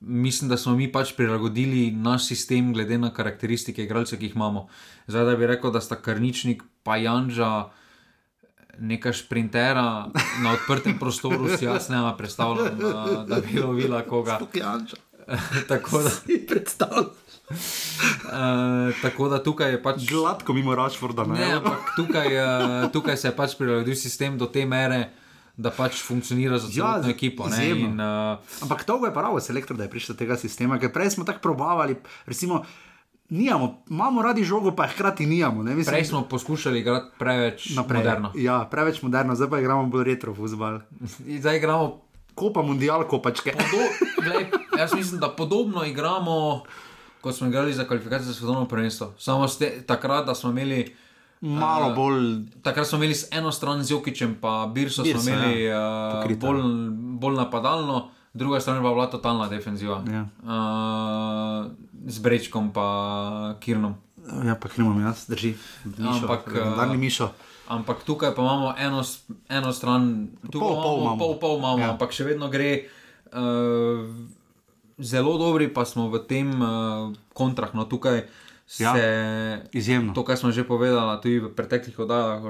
[0.00, 4.68] Mislim, da smo mi pač prilagodili naš sistem, glede na karakteristike igralcev, ki jih imamo.
[5.10, 7.50] Zdaj, da bi rekel, da sta Karničnik pa Janža
[8.78, 10.06] neka sprintera
[10.42, 14.38] na odprtem prostoru, si jaz ne predstavljam, da, da bi lovila koga.
[15.68, 17.23] tako da si predstavljam.
[17.50, 20.06] Uh, tako da tukaj je pač.
[20.08, 21.26] Gladko mimo Rašforda.
[21.28, 25.10] Ne, ne ampak tukaj, uh, tukaj se je pač prilagodil sistem do te mere,
[25.56, 27.50] da pač funkcionira za celotno ja, ekipo.
[27.60, 31.14] In, uh, ampak to je pravo selektor, da je prišel do tega sistema, ker prej
[31.18, 32.00] smo tako probavali.
[32.26, 32.64] Recimo,
[33.28, 35.62] Nijamo, imamo radi žogo, pa hkrati nijamo.
[35.62, 37.98] Mislim, Prej smo poskušali igrati preveč naprej.
[37.98, 38.32] moderno.
[38.34, 40.80] Ja, preveč moderno, zdaj pa igramo bolj retro fuzbol.
[41.40, 42.00] Zdaj igramo.
[42.34, 43.54] Ko pa mundial, ko pač kaj.
[44.78, 46.62] Jaz mislim, da podobno igramo,
[47.24, 49.14] kot smo igrali za kvalifikacijo za svetovno prvenstvo.
[49.18, 50.96] Samo ste, takrat, da smo imeli.
[51.40, 52.36] Malo uh, bolj.
[52.62, 56.24] Takrat smo imeli eno stran z Jokičem, pa Birso Birsa, smo imeli ja.
[56.30, 56.60] uh, bolj,
[56.92, 60.02] bolj napadalno, druga stran pa je bila totalna defenziva.
[60.12, 60.26] Ja.
[60.42, 61.72] Uh,
[62.06, 63.94] z Brečkom in Kirnom.
[64.44, 65.54] Ja, pa Kirnom, jaz drži.
[65.84, 66.52] Mišo, ampak,
[66.88, 67.32] uh, mišo.
[67.68, 69.02] ampak tukaj pa imamo eno,
[69.48, 71.18] eno stran, tu pol, imamo, pol, imamo.
[71.18, 71.90] pol, pol imamo, ja.
[71.90, 72.84] ampak še vedno gre.
[73.32, 74.12] Uh,
[74.98, 77.74] zelo dobri pa smo v tem uh, kontrah.
[77.74, 78.26] No, tukaj
[78.78, 80.14] ja, se izjemno.
[80.14, 82.42] To, kar smo že povedali, tudi v preteklih oddajah,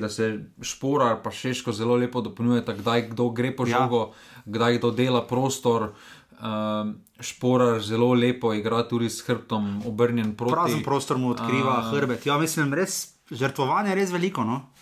[0.00, 3.78] da se špora pa šeško zelo lepo dopolnjuje, kdaj kdo gre po ja.
[3.78, 4.42] žogo, ja.
[4.44, 5.94] kdaj kdo dela prostor.
[6.34, 10.52] Uh, Šporar zelo lepo igra tudi s hrbtom obrnjen proti.
[10.52, 12.26] Prazen prostor mu odkriva uh, hrbet.
[12.26, 14.44] Ja, mislim, res žrtvovanje je res veliko.
[14.44, 14.74] No?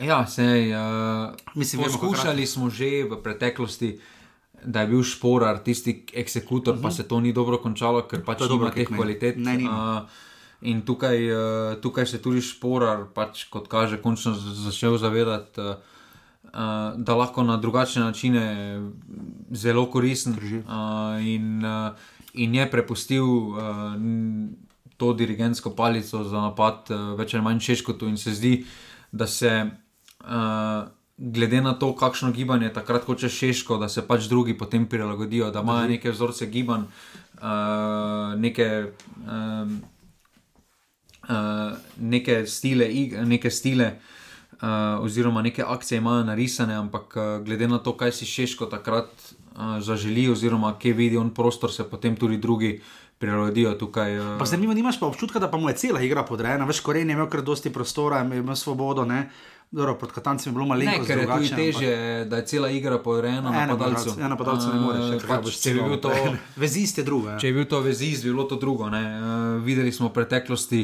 [0.00, 4.00] Ja, sej, uh, mislim, poskušali vemo, smo že v preteklosti,
[4.64, 6.82] da je bil šporar tisti eksekutor, uh -huh.
[6.82, 6.96] pa mhm.
[6.96, 9.36] se to ni dobro končalo, ker pač nima teh kvalitet.
[9.36, 10.08] Ne, uh,
[10.60, 15.60] in tukaj, uh, tukaj se tudi šporar, pač, kot kaže, končno začel zavedati.
[15.60, 15.74] Uh,
[16.44, 16.60] uh,
[16.96, 18.82] da lahko na drugačne načine
[19.50, 20.32] zelo koristen.
[20.32, 21.92] Uh, in, uh,
[22.34, 23.58] in je prepustil uh,
[24.96, 28.64] to dirigentsko palico za napad uh, več ali manj češkotu, in se zdi,
[29.12, 29.70] da se.
[30.20, 30.88] Uh,
[31.20, 35.60] Glede na to, kakšno gibanje takrat hoče Češko, da se pač drugi potem prilagodijo, da
[35.60, 36.86] imajo neke vzorce gibanj,
[37.36, 38.86] uh, neke,
[39.28, 39.74] um,
[41.28, 42.88] uh, neke stile,
[43.28, 43.90] neke stile
[44.62, 49.12] uh, oziroma neke akcije imajo narisane, ampak uh, glede na to, kaj si Češko takrat
[49.12, 52.80] uh, zaželi, oziroma kje vidi on prostor, se potem tudi drugi.
[53.20, 54.14] Prilagodijo tukaj.
[54.18, 54.46] Uh...
[54.48, 57.26] Zanimivo, nimaš pa občutka, da pa mu je cela igra podrejena, veš, koren je imel
[57.28, 59.04] kar dosti prostora, imel svobodo.
[59.70, 61.06] Dobro, pod Katancem je bilo malo težje.
[61.06, 62.28] Ker je tudi teže, ampak...
[62.30, 64.14] da je cela igra podrejena na napadalcu.
[64.18, 65.26] Ja, napadalcu ne moreš.
[65.28, 66.14] Pač, če bi bil to
[66.62, 67.36] vezist, je drugo.
[67.38, 68.88] Če bi bil to vezist, bi bilo to drugo.
[68.90, 70.80] Uh, videli smo v preteklosti,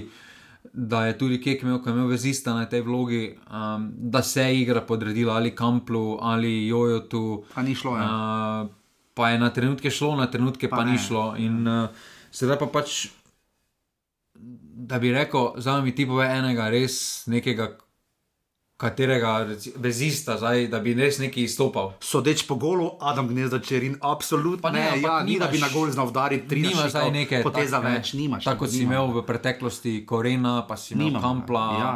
[0.70, 4.44] da je tudi Kek imel, ko je imel vezista na tej vlogi, um, da se
[4.46, 7.42] je igra podredila ali Kamplu ali Jojotu.
[7.54, 7.96] Pa ni šlo.
[7.98, 8.06] Ja.
[8.06, 8.70] Uh,
[9.18, 11.32] pa je na trenutke šlo, na trenutke pa, pa ni šlo.
[11.42, 11.90] In uh,
[12.30, 13.08] sedaj pa pač,
[14.86, 17.72] da bi rekel, za me ti pove enega res nekega
[18.76, 21.94] katerega vezista, zdaj, da bi res neki izstopal.
[22.04, 24.82] Sodeč po golu, Adam gnezda čerin, absolutno ne.
[24.90, 28.12] ne ja, ni da bi na gol znal udariti tri nimaš zdaj neke poteze več,
[28.18, 28.44] nimaš.
[28.44, 31.66] Tako si imel v preteklosti Korena, pa si imel Kampla.
[31.80, 31.92] Ja.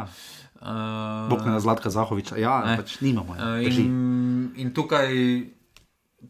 [0.61, 2.75] Uh, Bog ne zlatka Zahoviča, ja, ne.
[2.81, 3.37] pač nimamo.
[3.37, 3.53] Ja.
[3.57, 5.13] Uh, in, in tukaj,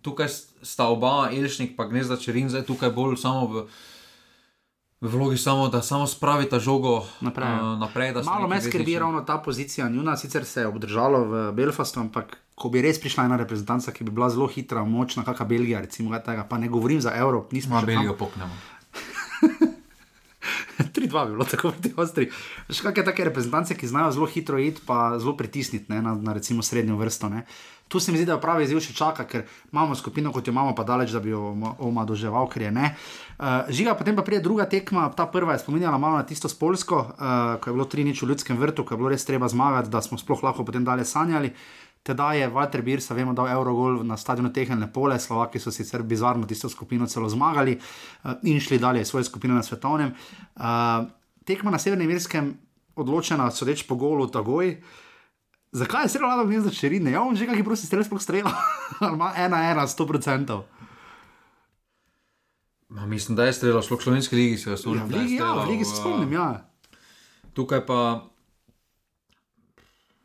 [0.03, 0.31] tukaj
[0.63, 3.65] sta oba, Elšnik pa gnezda čerin, zdaj tukaj bolj samo v
[5.01, 7.49] v vlogi samo, da samo spravita žogo naprej.
[7.49, 9.89] Uh, naprej Malo me skrbi ravno ta pozicija.
[9.89, 14.03] Njuna sicer se je obdržala v Belfastu, ampak ko bi res prišla ena reprezentanca, ki
[14.03, 17.79] bi bila zelo hitra, močna, kakšna Belgija, recimo, tega, pa ne govorim za Evropo, nismo
[17.79, 18.53] že Belgijo poknemo.
[20.97, 22.31] 3-2 3-2 bi bilo tako proti Avstriji.
[22.69, 26.33] Še kakšne take reprezentance, ki znajo zelo hitro iti, pa zelo pritisniti ne, na, na
[26.33, 27.29] recimo srednjo vrsto.
[27.29, 27.45] Ne.
[27.91, 30.53] Tu se mi zdi, da je pravi izziv še čaka, ker imamo skupino, kot jo
[30.53, 31.51] imamo, pa daleč, da bi jo
[31.83, 32.93] oma doževal, ker je ne.
[33.35, 36.55] Uh, žiga, potem pa pride druga tekma, ta prva je spominjala malo na tisto s
[36.55, 39.91] Polsko, uh, ko je bilo 3-0 v ljudskem vrtu, ko je bilo res treba zmagati,
[39.91, 41.51] da smo sploh lahko potem dalje sanjali.
[42.03, 46.47] Teda je Walter Birsa, vemo, dal Eurogol na stadionu Tehelne Pole, Slovaki so sicer bizarno
[46.49, 50.15] tisto skupino celo zmagali uh, in šli dalje svoje skupine na svetovnem.
[50.55, 51.05] Uh,
[51.45, 52.57] tekma na Severnem Irskem,
[52.95, 54.81] odločena, sodeč po golu, takoj.
[55.71, 57.11] Zakaj je srelo rado gnezdo črnine?
[57.11, 58.51] Ja, on že kakšen prosti strelec sploh strela.
[59.15, 60.65] Ima ena, ena, sto procentov.
[62.89, 65.53] Ma, mislim, da je streljal, šlo v slovenski ligi, se je Ja, v ligi, ja,
[65.53, 66.67] v ligi se spomnim, ja.
[67.53, 68.30] Tukaj pa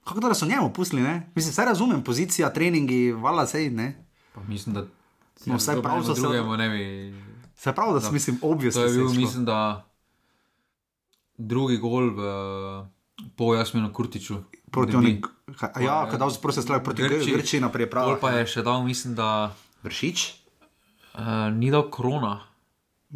[0.06, 1.30] Kako da so njemu pustili, ne?
[1.34, 4.04] Mislim, vse razumem, pozicija, treningi, vala sej, ne?
[4.34, 4.84] Pa mislim, da
[5.44, 7.14] No, vsaj prav so se- drugemu ne bi.
[7.56, 9.84] Se pravi, da sem, mislim, To je bil, mislim, da
[11.36, 12.20] drugi gol v
[13.36, 14.36] po Jasminu Kurtiču.
[14.70, 17.18] Proti onim, ka- ja, kadar se prosti strelec proti Grčiji.
[17.18, 18.08] Grčiji, Grčiji na pripravo.
[18.08, 20.34] Pol pa je še dal, mislim, da Vršič?
[21.14, 21.20] uh,
[21.52, 22.40] ni dal krona.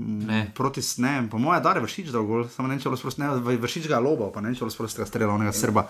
[0.00, 0.50] Ne.
[0.54, 2.90] Proti, s- ne, po mojem, da je vršič dal gol, samo ne vem, če je
[2.90, 5.32] bilo sprosti, ne, vršič ga je lobal, pa ne vem, če je bilo sprosti strela,
[5.32, 5.84] onega srba.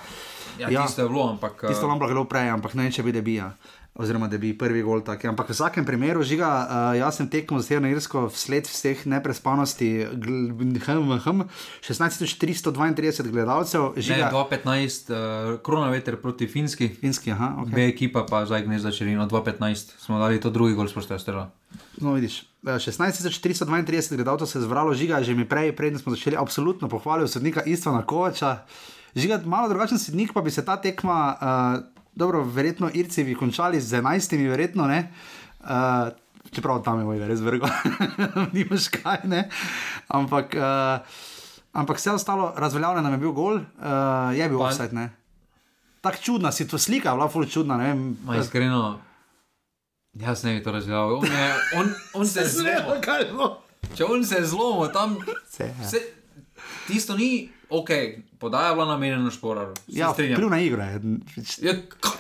[0.59, 0.83] Ja, Ja.
[0.83, 1.63] tisto je bilo, ampak.
[1.63, 3.53] Tisto lahko bilo prej, ampak ne če bi debija.
[3.95, 5.25] Oziroma, da bi prvi gol tak.
[5.27, 10.07] Ampak v vsakem primeru, žiga, uh, jaz sem tekmo za Severno Irsko vsled vseh neprespanosti,
[10.07, 10.79] hm,
[11.27, 11.43] hm,
[11.83, 14.31] 16.332 gledalcev, Ne, žiga.
[14.31, 16.89] 2015, uh, krona veter proti Finski.
[16.89, 17.75] Finski, aha, ok.
[17.75, 21.51] B ekipa pa zdaj gnezda črnino, 2015 smo dali to drugi gol s prostega strela.
[21.99, 26.39] No, vidiš, eh, 16.432 gledalcev se je zbralo, žiga, že mi prej, preden smo začeli,
[26.39, 28.63] absolutno pohvalil sodnika Istvana Kovača.
[29.15, 33.81] Žiga, malo drugačen sodnik, pa bi se ta tekma, uh, dobro, verjetno Irci bi končali
[33.81, 35.13] z 11, verjetno ne.
[35.61, 36.09] Uh,
[36.51, 37.69] čeprav tam je moj res vrgo,
[38.53, 39.49] nimaš kaj, ne.
[40.09, 40.99] Ampak, uh,
[41.73, 43.63] ampak vse ostalo, razveljavljen nam je bil gol, uh,
[44.33, 45.11] je bil Pa- offset, ne.
[46.01, 48.17] Tako čudna si to slika, bila ful čudna, ne vem.
[48.25, 49.01] Ma iskreno,
[50.15, 51.15] jaz ne bi to razvijal.
[51.15, 53.01] On, je, on, on se je zlomil.
[53.01, 53.51] kaj je bilo.
[53.95, 55.19] Če on se je zlomil, tam
[55.49, 55.89] Se, ja.
[56.91, 57.31] Se, tisto ni
[57.71, 57.91] ok,
[58.37, 59.75] podaja je bila namenjena šporaru.
[59.79, 60.37] Se Ja, strinjam.
[60.37, 61.01] vpliv na igro je.
[61.61, 61.73] Ja,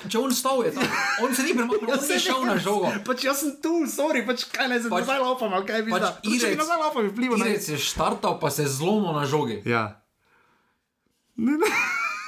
[0.07, 0.87] če on stal je tam,
[1.21, 2.93] on se ni premaknil, on je šel na žogo.
[3.03, 5.91] Pač jaz sem tu, sorry, pač kaj ne zdaj Pač- nazaj laupam, ali kaj bi
[5.91, 6.15] pač zdaj.
[6.15, 9.27] Pač Irec- nazaj laupam, bi vplival na Irec je štartal, pa se je zlomil na
[9.27, 9.59] žogi.
[9.67, 9.99] Ja.
[11.37, 11.71] Ne, ne,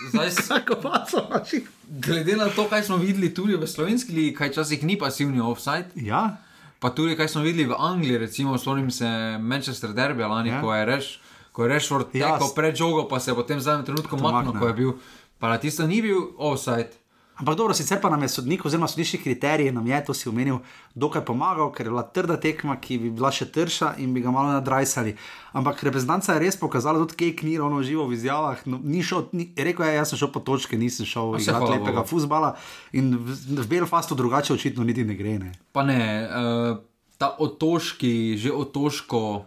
[0.05, 1.63] Zdaj, s- tako pa so naši.
[2.01, 5.95] glede na to, kaj smo videli tudi v slovenski ligi, kaj časih ni pasivni offside,
[5.95, 6.39] Ja,
[6.81, 9.07] pa tudi kaj smo videli v Angliji, recimo spomnim se
[9.39, 10.55] Manchester Derby lani, Ja.
[10.57, 10.61] ja.
[10.61, 11.07] ko je reš.
[11.53, 14.23] Ko je rešil Ja, tako pred žogo, pa se je potem v zadnjem trenutku To
[14.23, 14.61] maknil, makne.
[14.61, 14.93] ko je bil.
[15.39, 16.89] Pa na tisto ni bil offside.
[17.35, 20.61] ampak dobro, sicer pa nam je sodnik, oziroma sodniški kriterij, nam je to si omenil,
[20.95, 24.31] dokaj pomagal, ker je bila trda tekma, ki bi bila še trša in bi ga
[24.31, 25.17] malo nadrajsali.
[25.53, 28.63] Ampak reprezentanca je res pokazala, tudi Kejk ni ravno živo v izjavah.
[28.65, 31.73] No, ni šel, ni, rekel je, jaz sem šel po točke, nisem šel se igrati
[31.73, 32.09] lepega Bogu.
[32.09, 32.55] fusbala
[32.93, 35.39] in v, v Belfastu drugače očitno niti ne gre.
[35.39, 35.51] Ne.
[35.73, 36.79] Pa ne, uh,
[37.19, 39.45] ta otoški, že otoško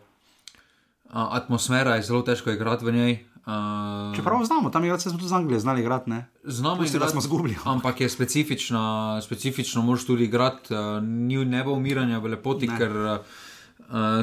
[1.09, 3.13] atmosfera je zelo težko igrati v njej.
[3.37, 6.09] Uh, Čeprav znamo, tam igrati smo tudi z Anglije znali igrati.
[6.09, 6.25] Ne?
[6.43, 7.55] Znamo Pusti, da smo izgubili.
[7.65, 8.81] Ampak je specifična,
[9.21, 12.77] specifično moraš tudi igrati, uh, ni ne bo umiranja v lepoti, Ne.
[12.77, 13.17] ker uh,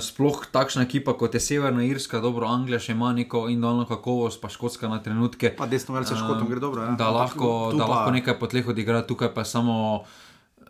[0.01, 4.49] sploh takšna ekipa kot je Severna Irska, dobro, Anglija še ima neko individualno kakovost, pa
[4.49, 5.55] Škotska na trenutke.
[5.55, 6.83] Pa desno velce škotom gre dobro.
[6.83, 6.90] Ja.
[6.90, 10.03] Da, lahko, tu da pa- lahko nekaj potleh odigra, tukaj pa samo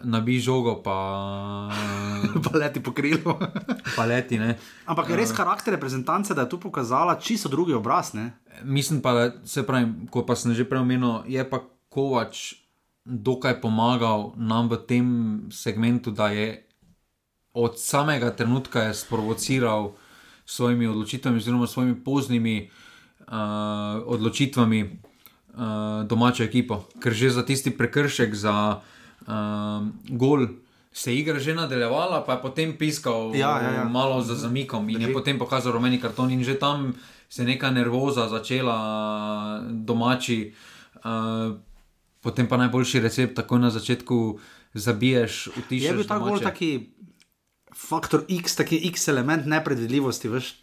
[0.04, 0.96] nabi žogo, pa,
[2.44, 3.36] pa leti po krilu.
[3.96, 4.38] pa leti.
[4.38, 4.56] Ne.
[4.86, 8.14] Ampak je res karakter reprezentance, da je tu pokazala čisto drugi obraz.
[8.14, 8.32] Ne?
[8.64, 11.62] Mislim pa, da se pravi, kot pa sem že prej omenil, je pa
[11.92, 12.62] Kovač
[13.04, 15.06] dokaj pomagal nam v tem
[15.52, 16.64] segmentu, da je
[17.52, 19.92] od samega trenutka je sprovociral
[20.46, 22.70] s svojimi odločitvami, oziroma svojimi poznimi
[23.20, 23.36] uh,
[24.06, 26.88] odločitvami uh, domačo ekipo.
[27.00, 28.80] Ker že za tisti prekršek, za
[29.26, 30.46] uh, gol.
[30.92, 33.84] Se je igra že nadaljevala, pa je potem piskal Ja, ja, ja.
[33.88, 35.08] malo za zamikom in Drži.
[35.08, 36.92] je potem pokazal rumeni karton, in že tam
[37.28, 38.76] se je neka nervoza začela
[39.70, 40.52] domači.
[41.00, 41.56] Uh,
[42.20, 44.38] potem pa najboljši recept, tako na začetku
[44.74, 45.88] zabiješ, utišaš.
[45.88, 46.92] Je bil ta gol taki
[47.74, 50.28] faktor X, taki X element nepredvidljivosti.
[50.28, 50.60] Veš?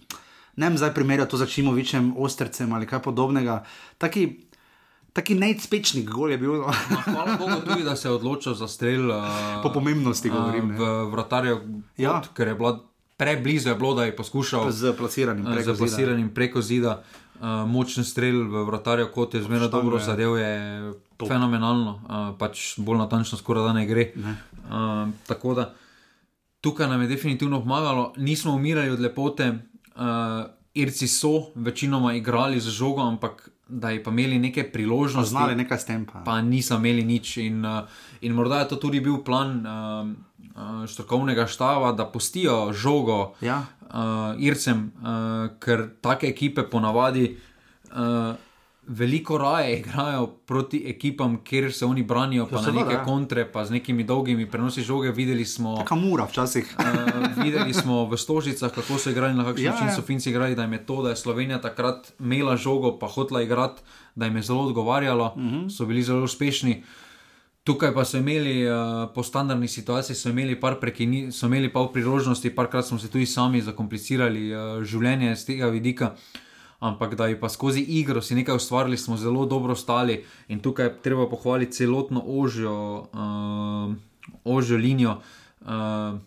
[0.56, 3.64] Ne vem zdaj primerjati to z Čimovičem, Ostrcem ali kaj podobnega.
[3.98, 4.49] Taki,
[5.12, 6.54] taki nejspečnik gol je bil.
[6.56, 6.68] no.
[6.68, 9.08] Ma, Hvala Bogu tudi, da se je odločil za strel.
[9.08, 9.24] Uh,
[9.60, 10.76] Po pomembnosti govorim, ne.
[10.76, 11.56] V vratarju,
[11.98, 12.10] Ja.
[12.12, 12.22] ja.
[12.30, 12.80] ker je bila
[13.16, 15.78] preblizu, je bilo, da je poskušal Z plasiranim uh, preko z zida.
[15.80, 17.04] plasiranim preko zida.
[17.36, 20.04] Uh, močen strel v vratarju, kot je zmeraj Štango dobro je.
[20.04, 20.52] zadev, je
[21.16, 21.28] Top.
[21.28, 22.02] fenomenalno, uh,
[22.36, 24.12] pač bolj natančno, skoraj da ne gre.
[24.14, 24.36] Ne.
[24.62, 25.72] Uh, tako da
[26.60, 29.50] tukaj nam je definitivno pomagalo, nismo umirali od lepote.
[29.90, 30.04] Uh,
[30.72, 35.30] Irci so večinoma igrali z žogo, ampak da bi pa imeli neke priložnosti.
[35.30, 36.06] Znali nekaj s tem.
[36.06, 36.20] Pa.
[36.26, 37.38] pa niso imeli nič.
[37.38, 37.86] In, uh,
[38.22, 43.62] in morda je to tudi bil plan uh, strokovnega štava, da pustijo žogo Ja.
[43.82, 47.38] uh, Ircem, uh, ker take ekipe ponavadi
[47.92, 48.36] uh,
[48.90, 53.04] veliko raje igrajo proti ekipam, kjer se oni branijo, pa na seveda, neke ja.
[53.04, 55.12] kontre, pa z nekimi dolgimi prenosi žoge.
[55.12, 55.86] Videli smo.
[55.86, 56.76] Kamura včasih.
[56.80, 56.86] Uh,
[57.44, 59.96] videli smo v Stožicah, kako so igrali, na kakšen Ja, način ja.
[59.96, 63.42] so Finci igrali, da jim je to, da je Slovenija takrat imela žogo, pa hotla
[63.42, 63.82] igrati,
[64.16, 65.56] da jim je zelo odgovarjalo, uh Mhm.
[65.56, 65.78] -huh.
[65.78, 66.84] so bili zelo uspešni.
[67.64, 68.74] Tukaj pa so imeli uh,
[69.16, 73.08] po standardni situaciji, so imeli par prekini, so imeli pa v priložnosti, parkrat smo se
[73.08, 76.16] tudi sami zakomplicirali uh, življenje z tega vidika.
[76.80, 80.86] Ampak da bi pa skozi igro si nekaj ustvarili, smo zelo dobro stali in tukaj
[80.86, 83.96] je treba pohvaliti celotno ožjo, uh,
[84.44, 85.18] ožjo linijo.
[85.62, 86.20] Uh,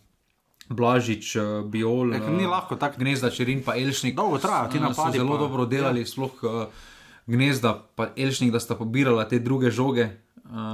[0.72, 3.00] Blažič, eh, Biol, ker ni lahko tako.
[3.02, 4.16] Gnezda, Čerin, pa Elšnik.
[4.16, 6.06] Dolgo trajajo ti eh, napadi, Zelo pa- dobro delali, ja.
[6.06, 6.66] sploh uh,
[7.26, 10.08] Gnezda, pa Elšnik, da sta pobirala te druge žoge.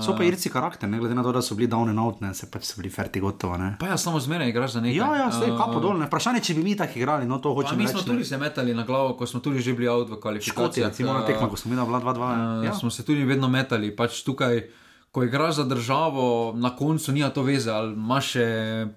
[0.03, 2.33] So pa Irci karakter, ne glede na to, da so bili down and out, ne,
[2.35, 3.57] se pač so bili ferti gotovo.
[3.57, 3.77] Ne.
[3.79, 4.97] pa ja, samo zmeraj igraš za nekaj.
[4.97, 5.99] Ja, ja, vse Eh, kapo dol.
[5.99, 6.07] ne.
[6.07, 7.93] Vprašanje, če bi mi tako igrali, no to Pa hočem mi reči.
[7.93, 10.89] smo tudi se metali na glavo, ko smo tudi že bili out v Škoti, kvalifikacijah.
[10.89, 12.17] recimo na eh, tekmo, ko smo imeli 2-2.
[12.59, 12.75] Uh, Ja.
[12.75, 14.67] Smo se tudi vedno metali, pač tukaj,
[15.13, 18.47] ko igraš za državo, na koncu nima to veze, ali imaš še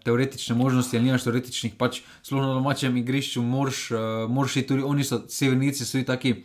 [0.04, 4.84] teoretične možnosti, ali nimaš teoretičnih, pač sploh na domačem igrišču, moraš, uh, moraš iti tudi,
[4.84, 6.44] oni so, severnici so tudi taki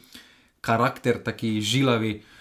[0.60, 2.14] karakter, taki žilavi.
[2.16, 2.36] Uh,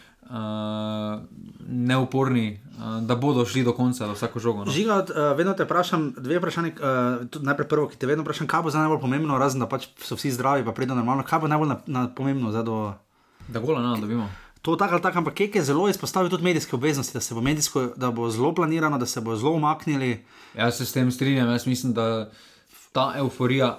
[1.67, 4.65] neuporni, uh, da bodo šli do konca, da vsako žogo.
[4.65, 4.71] No.
[4.71, 6.73] Žiga, uh, vedno te vprašam, dve vprašanje.
[6.79, 9.87] Uh, najprej prvo, ki te vedno vprašam, kaj bo za najbolj pomembno, razen da pač
[10.01, 12.93] so vsi zdravi, pa predo normalno, kaj bo najbolj na, na pomembno za do.
[13.47, 14.29] Da gola ne dobimo.
[14.65, 17.41] To tako ali tako, ampak Kek je zelo izpostavil tudi medijske obveznosti, da, se bo
[17.41, 20.25] medijsko, da bo zelo planirano, da se bo zelo umaknili.
[20.57, 22.31] Jaz se s tem strinjam, jaz mislim, da
[22.91, 23.77] ta euforija.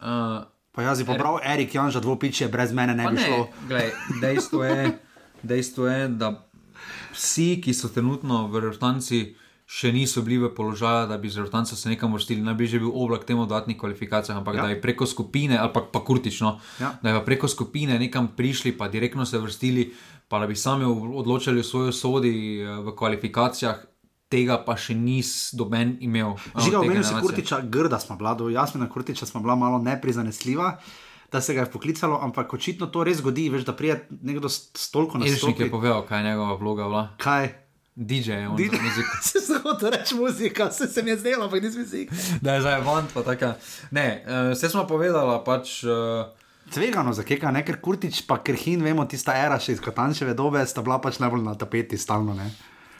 [0.00, 0.44] Uh,
[0.78, 3.48] Pa jaz bi pobral Erik Janža, dvopiče, brez mene ne Pa bi ne, šlo.
[3.68, 3.88] glej,
[4.20, 4.98] dejstvo, je,
[5.42, 6.32] dejstvo je, da
[7.12, 9.34] vsi, ki so trenutno v Rotanci,
[9.66, 12.40] še niso bili v položaju, da bi z Rotanca se nekam vrstili.
[12.40, 14.62] Naj bi že bil oblak temu dodatnih kvalifikacijah, ampak Ja.
[14.62, 16.94] da je preko skupine, ali pa, pa kurtično, Ja.
[16.98, 19.92] da je preko skupine nekam prišli, pa direktno se vrstili,
[20.24, 23.84] pa da bi sami odločali o svoji sodi eh, v kvalifikacijah.
[24.28, 26.36] Tega pa še nis doben imel.
[26.48, 27.14] eh, Žiga, omenil si.
[27.16, 30.76] Kurtiča, grda smo bila, do Jasmina Kurtiča smo bila malo neprizanesljiva,
[31.32, 34.90] da se ga je poklicalo, ampak očitno to res zgodi, veš, da prije nekdo s
[34.90, 35.70] toliko Elšnik je nastopi.
[35.70, 36.84] povedal, kaj je njegova vloga.
[36.84, 37.08] Bila.
[37.18, 37.48] Kaj?
[37.98, 38.76] DJ je on DJ.
[38.76, 39.16] za muziko.
[39.30, 42.08] Se sem hotel reči muzika, se, se mi je zdelo, ampak nisem si.
[42.40, 43.52] Da je zdaj van, pa tako.
[43.90, 45.82] Ne, uh, vse smo povedali, pač.
[45.84, 46.30] Uh,
[46.70, 50.62] Tvegano za keka, ne ker Kurtič, pa Krhin, vemo, tista era še iz Katančeve dobe,
[50.68, 52.36] sta bila pač najbolj na tapeti stalno.
[52.36, 52.52] Ne?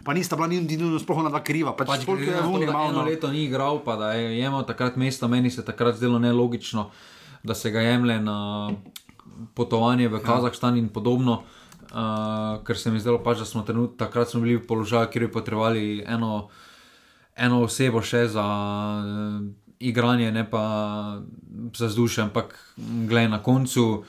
[0.05, 2.67] Pa nista bila ni nujno sploh na dva kriva, pač, pač koliko glede je vuni
[2.67, 2.91] da malo.
[2.91, 3.07] eno no.
[3.07, 6.89] leto ni igral, pa da je imel takrat mesto, meni se takrat zdelo nelogično,
[7.43, 8.71] da se ga jemlje na
[9.55, 11.43] potovanje v Kazahstan in podobno.
[11.89, 15.25] Uh, ker se mi zdelo, pač, da smo trenut, takrat smo bili v položaju, kjer
[15.25, 16.49] bi potrebovali eno,
[17.33, 19.41] eno osebo še za uh,
[19.81, 20.65] igranje, ne pa
[21.73, 22.27] za zdušje.
[22.29, 22.53] Ampak,
[23.09, 24.05] gledaj, na koncu.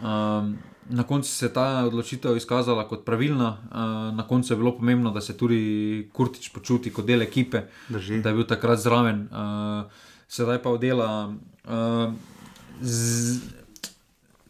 [0.00, 0.58] Um,
[0.90, 5.12] Na koncu se je ta odločitev izkazala kot pravilna, uh, na koncu je bilo pomembno,
[5.14, 8.18] da se tudi Kurtič počuti kot del ekipe, Drži.
[8.20, 9.28] da je bil takrat zraven.
[9.30, 9.86] Uh,
[10.28, 11.30] sedaj pa odela.
[11.64, 12.12] Uh,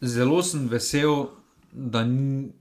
[0.01, 1.27] zelo sem vesel,
[1.71, 2.51] da, n-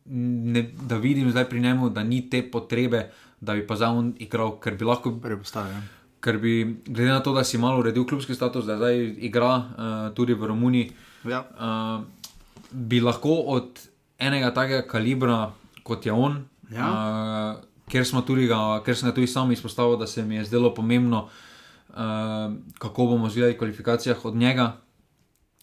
[0.46, 3.10] ne, da vidim zdaj pri njemu, da ni te potrebe,
[3.40, 5.72] da bi pa za on igral, ker bi lahko Prej postavil.
[5.72, 5.82] ja.
[6.20, 6.52] Ker bi,
[6.86, 9.64] glede na to, da si malo uredil klubski status, da zdaj igra uh,
[10.14, 10.92] tudi v Romuniji,
[11.24, 11.40] Ja.
[11.50, 12.04] uh,
[12.70, 13.80] bi lahko od
[14.18, 15.52] enega takega kalibra,
[15.82, 16.86] kot je on, Ja.
[16.86, 20.44] uh, ker, smo tudi ga, ker sem ga tudi sam izpostavil, da se mi je
[20.44, 21.28] zdelo pomembno,
[21.90, 21.96] uh,
[22.78, 24.76] kako bomo zgledali v kvalifikacijah od njega,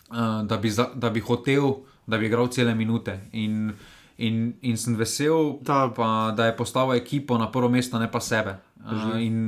[0.09, 1.71] uh, da, bi za, da bi hotel,
[2.07, 3.19] da bi igral cele minute.
[3.33, 3.73] In,
[4.17, 8.19] in, in sem vesel, Da- pa, da je postavil ekipo na prvo mesto, ne pa
[8.19, 8.57] sebe.
[8.79, 9.39] Uh, in,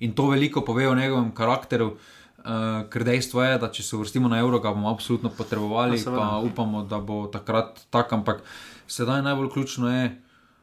[0.00, 1.96] in to veliko pove o njegovem karakteru.
[2.38, 2.44] Uh,
[2.88, 6.20] ker dejstvo je, da če se uvrstimo na Euro, ga bomo absolutno potrebovali, Ja, seveda.
[6.20, 8.14] pa upamo, da bo takrat tako.
[8.14, 8.42] Ampak
[8.86, 10.22] sedaj najbolj ključno je,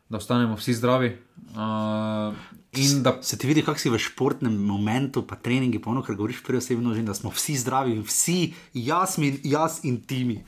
[0.10, 1.12] da ostanemo vsi zdravi.
[1.52, 2.34] Uh,
[3.04, 6.44] da Se ti vidi, kako si v športnem momentu, pa treningi, pa ono, kar govoriš
[6.44, 10.44] pri osebi množini, da smo vsi zdravi, vsi, jaz, mi, jaz in timi.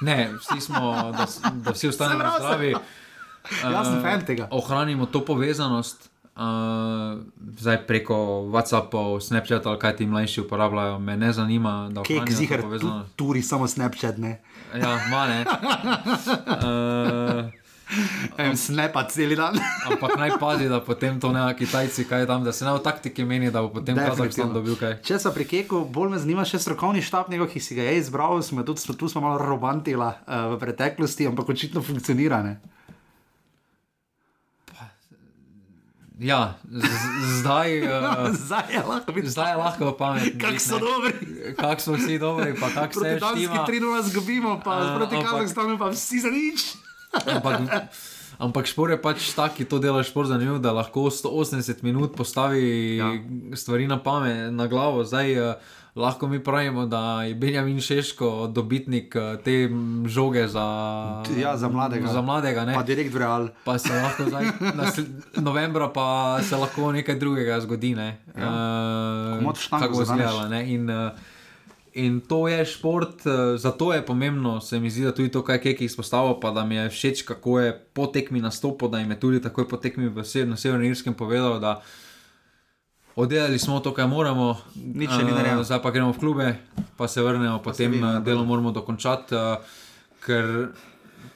[0.00, 2.74] Ne, vsi smo, da, da vsi ostanemo zdravi.
[3.74, 4.48] Jaz sem Eh, fan tega.
[4.50, 6.10] Ohranimo to povezanost.
[6.38, 7.18] Uh,
[7.58, 8.14] zdaj preko
[8.54, 13.66] WhatsAppov, Snapchata ali kaj ti mlajši uporabljajo, me ne zanima, Kek ziger, tu, turi samo
[13.66, 14.40] Snapchat, ne.
[14.74, 15.44] Ja, ma ne.
[16.46, 17.50] Uh,
[18.38, 19.56] En snepa cel dan.
[19.88, 22.80] Ampak naj pazi, da potem to ne Kitajci, kaj je tam, da se ne v
[22.80, 25.00] taktiki meni, da bo potem Kazahstan dobil kaj.
[25.02, 27.98] Če so pri Keku, bolj me zanima še strokovni štab, njegov, ki si ga je
[27.98, 28.36] izbral.
[28.40, 32.42] Smo tudi, smo, tu smo malo romantila uh, v preteklosti, ampak očitno funkcionira.
[32.42, 32.58] Ne?
[36.18, 36.58] Ja,
[37.38, 40.40] zdaj, uh, Zdaj je lahko videti, zdaj je lahko pametno.
[40.40, 41.12] kako so dobri.
[41.54, 43.66] Kako smo vsi dobri, pa kako se Proti Danski štima.
[43.66, 46.74] 3-0 zgubimo, pa A, proti ampak- Kazahstanu pa vsi za nič.
[47.08, 47.88] Ampak,
[48.38, 52.96] ampak špor je pač tak, ki to dela špor zanimiv, da lahko 180 minut postavi
[52.96, 53.10] Ja.
[53.52, 55.02] stvari na pamet, na glavo.
[55.02, 55.54] Zdaj, uh,
[55.94, 59.68] lahko mi pravimo, da je Benjamin Šeško dobitnik uh, te
[60.06, 60.66] žoge za,
[61.32, 62.06] Ja, za mladega.
[62.06, 62.74] Za mladega ne?
[62.74, 63.48] Pa direkt v Real.
[63.64, 64.44] Pa se lahko zdaj,
[64.74, 67.94] nasl- novembra pa se lahko nekaj drugega zgodi.
[67.94, 68.20] Ne?
[68.36, 68.52] Ja.
[69.40, 70.04] Uh, kako
[70.48, 70.60] ne.
[70.68, 71.10] In, uh,
[71.98, 75.60] in to je šport, uh, zato je pomembno, se mi zdi, da tudi to, kaj
[75.64, 79.20] je izpostavil, pa da mi je všeč, kako je po tekmi nastopil, da jim je
[79.20, 81.60] tudi takoj po tekmi v sever, na Severnem Irskem povedal.
[81.60, 81.80] da
[83.18, 84.54] Oddelali smo to, kar moramo,
[84.94, 85.64] Nič ni eh, narejeno.
[85.66, 86.54] zdaj pa gremo v klube,
[86.96, 89.58] pa se vrnemo, potem vidi, eh, ne, delo moramo dokončati, eh,
[90.22, 90.70] ker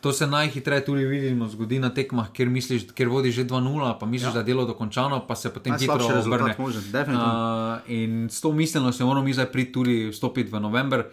[0.03, 4.07] to se najhitreje tudi vidimo, zgodi na tekmah, kjer, misliš, kjer vodiš že 2-0, pa
[4.07, 4.33] misliš, ja.
[4.33, 6.55] da je delo dokončano, pa se potem hitro Najslabši obrne.
[6.59, 6.83] možen.
[6.93, 11.05] Uh, in s to miselnostjo moramo mi zdaj priti tudi vstopiti v november.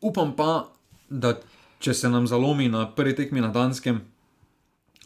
[0.00, 0.66] Upam pa,
[1.08, 1.36] da
[1.78, 4.02] če se nam zalomi na prvi tekmi na Danskem,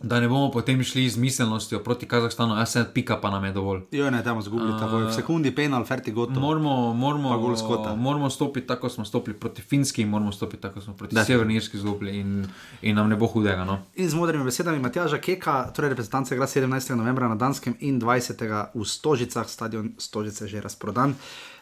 [0.03, 3.53] da ne bomo potem šli z miselnostjo proti Kazahstanu, a se pika pa nam je
[3.53, 3.81] dovolj.
[3.91, 5.07] Jo, ne, tam zgubili, uh, tako je.
[5.07, 6.41] V sekundi penal, ferti gotovo.
[6.41, 10.85] Moramo, moramo, moramo stopiti tako, kot smo stopili proti Finski, in moramo stopiti tako, kot
[10.85, 11.17] smo proti.
[11.27, 12.47] Severni Irski zgubili, in,
[12.83, 13.65] in nam ne bo hudega.
[13.65, 13.79] No?
[13.97, 16.95] In z modrimi besedami Matjaža Keka, torej reprezentance igra 17.
[16.95, 18.71] novembra na Danskem in 20.
[18.75, 21.15] v Stožicah, stadion Stožice je že razprodan.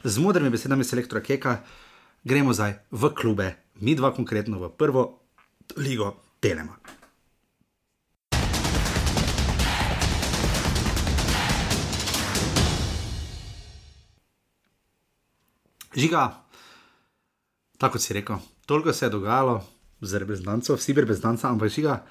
[0.05, 1.57] Z modrimi besedami selektora Keka
[2.24, 5.18] gremo zdaj v klube, mi dva konkretno v prvo
[5.76, 6.96] ligo Telema.
[15.97, 16.45] Žiga,
[17.79, 18.37] tako si rekel,
[18.67, 19.65] toliko se je dogajalo
[20.01, 22.03] z reprezentanco, vsi reprezentanci, ampak žiga,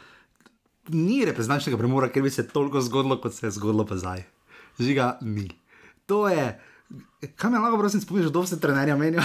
[0.90, 4.24] ni reprezentančnega premora, ker bi se toliko zgodilo, kot se je zgodilo pa zdaj.
[4.80, 5.50] Žiga, ni.
[6.06, 6.48] To je,
[7.36, 9.24] kaj me lahko prosim spomniš, kdo vse trenerja menijo?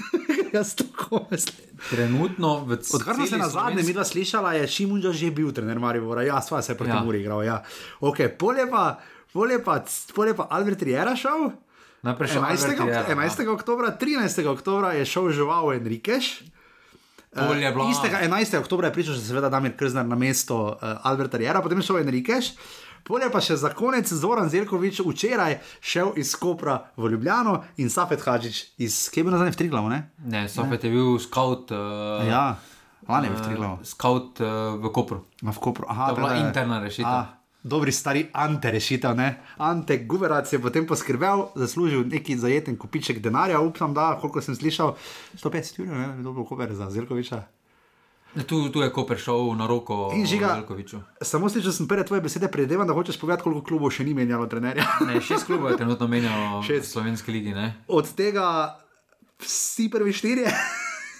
[0.56, 1.68] Jaz tako mislim.
[1.90, 6.24] Trenutno, v Odkar smo se na zadnje midva slišala, je Šimunža že bil trener Maribora,
[6.24, 7.04] ja, sva se je proti Ja.
[7.04, 7.44] Muri igral.
[7.44, 7.62] Ja.
[8.00, 8.98] Ok, polje pa,
[9.32, 9.84] polje pa,
[10.14, 11.50] polje pa Albert Riera šel.
[11.98, 12.46] Najprej še 11.
[12.46, 13.48] Albert Riera, ok- 11.
[13.48, 14.46] oktobra, 13.
[14.46, 15.32] oktobra je šel
[15.72, 16.26] Enriqueš.
[17.28, 18.56] Pol je bila- Istega 11.
[18.56, 21.98] oktobra je prišel še seveda Damir Krznar na mesto uh, Alberta Riera, potem je šel
[21.98, 22.54] Enriqueš.
[23.00, 27.88] Pol je pa še za konec Zoran Zelkovič včeraj šel iz Kopra v Ljubljano in
[27.88, 30.10] Safet Hadžič iz Kebra nazaj v Triglav, ne?
[30.20, 31.70] Ne, Sofet je bil scout.
[31.70, 32.58] Uh, Ja,
[33.06, 33.72] lani je v Triglav.
[33.82, 35.24] Scout uh, v Kopru.
[35.40, 35.86] Ma v Kopru.
[35.86, 37.06] Aha, To je bila interna rešitev.
[37.08, 37.37] A,
[37.68, 39.28] Dobri stari Ante rešitev, ne?
[39.58, 44.96] Ante Guverac je potem poskrbel, zaslužil neki zajeten kupiček denarja, upam, da, koliko sem slišal,
[45.36, 47.42] 150 ur, ne, dobro koper za Zelkoviča.
[48.46, 50.60] Tu, tu je Koper šel na roko In žiga-.
[51.22, 54.46] Samo slišal sem prve tvoje besede, predvidevam, da hočeš povedati, koliko klubov še ni menjalo
[54.46, 54.84] trenerja.
[55.08, 56.92] Ne, šest klubov je trenutno menjalo v Šest.
[56.92, 57.56] slovenski ligi.
[57.56, 57.72] Ne?
[57.88, 58.76] Od tega
[59.40, 60.52] vsi prvi štirje,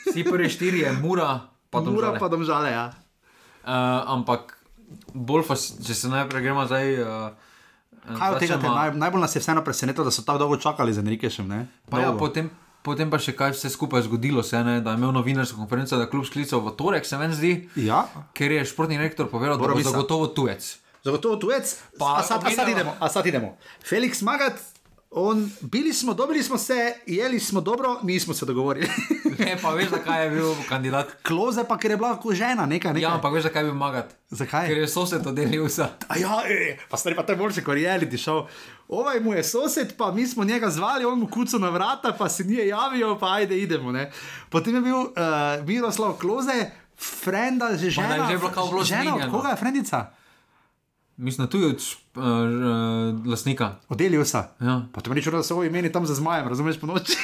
[0.08, 2.18] Vsi prvi štiri je Mura, pa Mura Domžale.
[2.20, 2.68] pa domžale.
[2.72, 2.86] Ja.
[3.64, 4.57] Uh, ampak
[5.12, 6.86] bolj, fas, če se najprej gremo zdaj.
[6.96, 7.46] Uh,
[8.08, 10.92] Kaj od tega te naj, najbolj nas je vseeno presenetilo, da so tako dolgo čakali
[10.92, 11.44] za Enriquešem?
[11.44, 11.58] ne?
[11.90, 12.48] Pa ja, potem,
[12.80, 16.02] potem pa še kaj vse skupaj zgodilo, se, ne, da je imel novinarsko konferenco, da
[16.02, 19.60] je klub sklical v torek, se meni zdi, Ja, ker je športni rektor povedal, da
[19.60, 19.90] bo Borovisa.
[19.90, 20.64] zagotovo tujec.
[21.04, 21.66] Zagotovo tujec,
[21.98, 23.56] Pa a sad, a sad idemo, a sad idemo.
[23.82, 24.56] Felix Magat,
[25.10, 28.88] on, bili smo, dobili smo se, jeli smo dobro, nismo se dogovorili.
[29.38, 31.06] Ne, pa veš, zakaj je bil kandidat.
[31.22, 33.02] Kloze pa, ker je bila žena, nekaj, nekaj.
[33.02, 34.14] Ja, ampak veš, zakaj je bil magat.
[34.30, 34.66] Zakaj?
[34.66, 35.86] Ker je sosed oddelil vse.
[36.08, 38.46] A ja, e, pa stari pa to je boljše, kot reality show.
[38.88, 42.28] Ovaj mu je sosed, pa mi smo njega zvali, on mu kucu na vrata, pa
[42.28, 43.92] se nije javil, pa ajde idemo.
[43.92, 44.10] Ne.
[44.50, 45.06] Potem je bil uh,
[45.66, 48.14] Miroslav Kloze, frenda, že Pa da žena.
[48.14, 49.32] je že bilo kao bilo žena, od zmenjeno.
[49.32, 50.06] koga je frendica?
[51.18, 53.76] Mislim, tudi od uh, uh, lasnika.
[53.88, 54.48] Od Eliusa.
[54.60, 54.82] Ja.
[54.92, 57.16] Pa to ni čudno, da so ovi imeni tam za zmajem, razumeš po noči.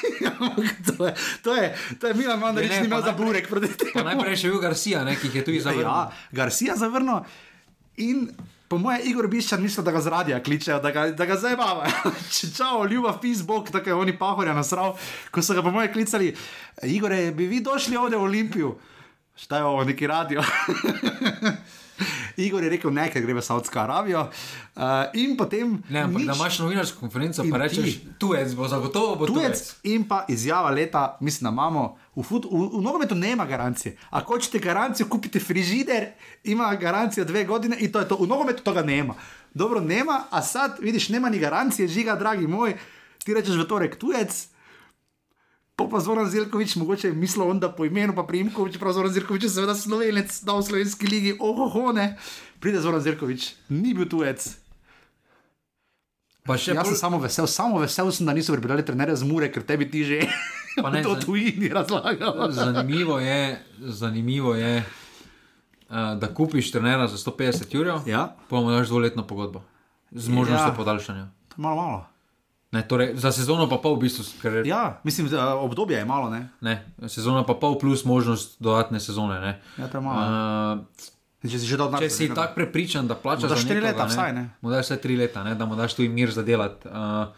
[0.98, 3.50] to, je, to, je, to je Milan Mandarič, ni pa imel za burek
[3.94, 5.86] najprej še bil Garcia, ne, ki je tudi zavrnil.
[5.86, 7.22] Ja, Garcia zavrnil.
[8.02, 8.26] In
[8.68, 11.54] po mojem, Igor Biščan misli, da ga z radia kličejo, da ga, da ga zdaj
[11.60, 11.86] bava.
[12.56, 14.98] Čau, ljubav, Facebook, tako je oni pahorja nasral,
[15.30, 16.34] ko so ga po mojem klicali.
[16.82, 18.74] Igor, bi vi došli ovdje v Olimpijo?
[19.36, 20.42] štajo neki radio.
[22.36, 24.26] Igor je rekel, ne, ker gre v Saudsko Arabijo.
[24.74, 25.76] Uh, in potem.
[25.90, 28.14] Ne, ampak nič, da imaš novinarsko konferenco, pa rečeš, ti.
[28.18, 29.54] tujec bo zagotovo bo tujec.
[29.54, 31.84] tujec in pa izjava leta, mislim, da imamo.
[32.14, 33.96] V, fut, v, v nogometu nema garancije.
[34.10, 36.14] Ako hočete garancijo, kupite frižider,
[36.44, 38.18] ima garancijo dve godine in to je to.
[38.18, 39.14] V nogometu tega nema.
[39.54, 42.74] Dobro, nema, a sad vidiš, nema ni garancije, žiga, dragi moj.
[43.24, 44.53] Ti rečeš v torek tujec.
[45.74, 49.10] Pa pa Zoran Zirkovič, mogoče je mislil on, da po imenu, pa primku, čeprav Zoran
[49.10, 52.14] Zirkovič je seveda slovenec, da v slovenski ligi, ohoho, ne.
[52.56, 54.38] Pride Zoran Zirkovič, ni bil tujec.
[56.42, 59.24] Pa še Jaz pol- sem samo vesel, samo vesel sem, da niso pripeljali trenerja z
[59.24, 60.22] Mure, ker tebi ti že
[60.84, 62.48] ne, to tujini razlagajo.
[62.54, 63.40] Zanimivo je,
[63.80, 64.86] zanimivo je uh,
[66.14, 69.64] da kupiš trenera za 150 jurjev, Ja, pa mu daš dvoletno pogodbo
[70.12, 70.76] z možnostjo Ja.
[70.76, 71.24] podaljšanja.
[71.56, 72.06] malo, malo.
[72.74, 76.26] Ne, torej, za sezono pa pol, v bistvu, ker Ja, mislim, da obdobje je malo,
[76.30, 76.48] ne?
[76.58, 76.74] ne,
[77.06, 79.38] sezona pa pol plus možnost dodatne sezone.
[79.40, 79.52] Ne.
[79.78, 80.18] Ja, to je malo.
[80.18, 81.12] Uh,
[81.44, 82.00] Če si že dal denar.
[82.00, 84.44] če si tako prepričan, da plačaš za tri nekoga, leta ne, vsaj, ne?
[84.64, 86.88] Mu daš vsaj tri leta, ne, da mu daš tu mir za delati.
[86.88, 87.28] Uh,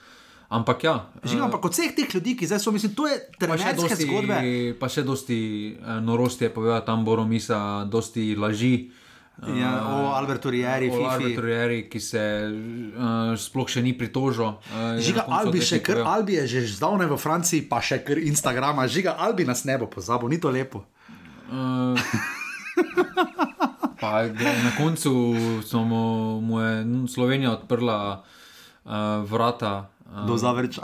[0.48, 0.94] ampak ja.
[1.26, 4.38] Žiga, ampak od vseh teh ljudi, ki zdaj so, mislim, to je trenerske dosti, zgodbe.
[4.78, 5.40] pa še dosti
[5.74, 8.88] uh, norosti je povedal tam Boromisa, dosti laži.
[9.36, 11.44] Ja, o Albertu Rieri, O Albertu.
[11.44, 14.56] Rieri, ki se uh, sploh še ni pritožil.
[14.72, 18.88] Uh, Žiga Albi, še kar Albi je že zdavne v Franciji, pa še kar Instagrama.
[18.88, 20.88] Žiga Albi nas ne bo pozabil, ni to lepo.
[21.52, 21.92] Uh,
[24.00, 25.12] pa na koncu
[25.84, 26.04] mu,
[26.40, 26.72] mu je
[27.04, 29.92] Slovenija odprla uh, vrata.
[30.08, 30.80] Uh, Do zavrča.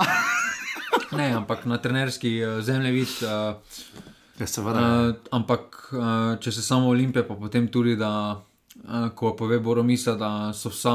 [1.17, 3.17] ne, ampak na trenerski uh, zemljevid.
[3.25, 4.81] Uh, Ja, seveda.
[4.81, 8.41] Uh, ampak, uh, če se samo Olimpije, pa potem tudi, da,
[8.85, 10.95] uh, ko pove Boromisa, da so vsa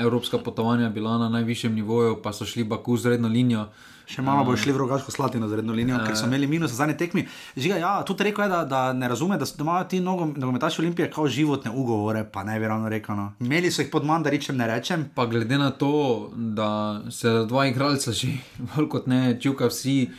[0.00, 3.66] evropska potovanja bila na najvišjem nivoju, pa so šli Baku z redno linijo.
[4.04, 6.82] Še malo bo šli v rogaško slatino z redno linijo, ker so imeli minus za
[6.82, 7.22] zadnje tekmi.
[7.56, 10.82] Žiga, ja, tudi rekel je, da, da ne razume, da, da imajo ti nogom- nogometaši
[10.82, 13.16] Olimpije kao životne ugovore, pa ne bi ravno rekel.
[13.16, 13.30] No.
[13.40, 15.08] Imeli so jih pod manj, da rečem, ne rečem.
[15.16, 18.28] Pa glede na to, da se dva igralca že
[18.60, 20.10] bolj kot ne čuka vsi.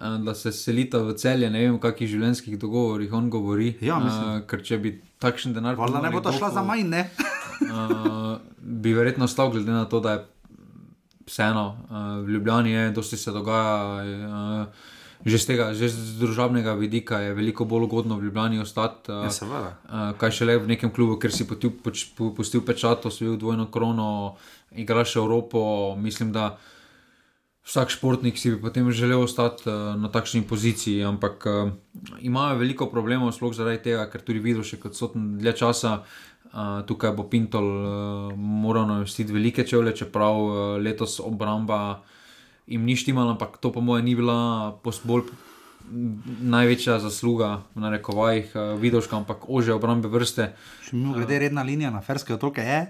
[0.00, 3.74] Da se selita v celje, ne vem, kakšnih življenjskih dogovorih on govori.
[3.84, 4.28] Ja, mislim.
[4.30, 7.02] uh, ker če bi takšen denar Valjda ne bo ta šla za manj, ne?
[7.68, 10.22] uh, bi verjetno stal, glede na to, da je
[11.28, 14.00] vseeno uh, v Ljubljani, je, dosti se dogaja.
[14.64, 14.88] Uh,
[15.20, 19.12] Že z tega, že z družabnega vidika je veliko bolj ugodno v Ljubljani ostati.
[19.12, 19.76] Ja, seveda.
[20.16, 24.40] kaj šele v nekem klubu, ker si potil, poč, pu- pustil pečat, osvojil dvojno krono,
[24.72, 25.92] igraš Evropo.
[26.00, 26.56] Mislim, da
[27.66, 31.72] vsak športnik si bi potem želel ostati uh, na takšni poziciji, ampak uh,
[32.20, 36.00] imajo veliko problemov, sploh zaradi tega, ker tudi videl še kot soten dlje časa.
[36.50, 42.00] Uh, tukaj bo Pintol uh, moral navestiti velike čevlje, čeprav uh, letos obramba
[42.70, 45.30] jim ni štimala, ampak to po mojem ni bila bolj
[46.42, 50.52] največja zasluga, v narekovajih, uh, Vidoška, ampak ože obrambe vrste.
[50.86, 52.80] Še mimo grede redna linija na Ferske otoke je.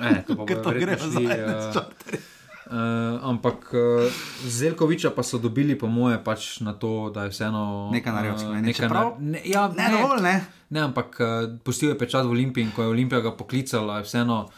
[0.00, 2.30] E, to pa bojo to gre verjetno
[2.70, 3.20] na eh.
[3.20, 4.06] Uh, ampak uh,
[4.46, 8.38] Zelkoviča pa so dobili, po moje, pač na to, da je vseeno Nekaj naredil v
[8.38, 10.34] eh, Sloveniji, nekaj na- ne, ja, Ne, dovolj ne.
[10.70, 11.26] ne, ampak uh,
[11.60, 14.48] pustil je pečat v Olimpiji in ko je Olimpija ga poklicala, je vseeno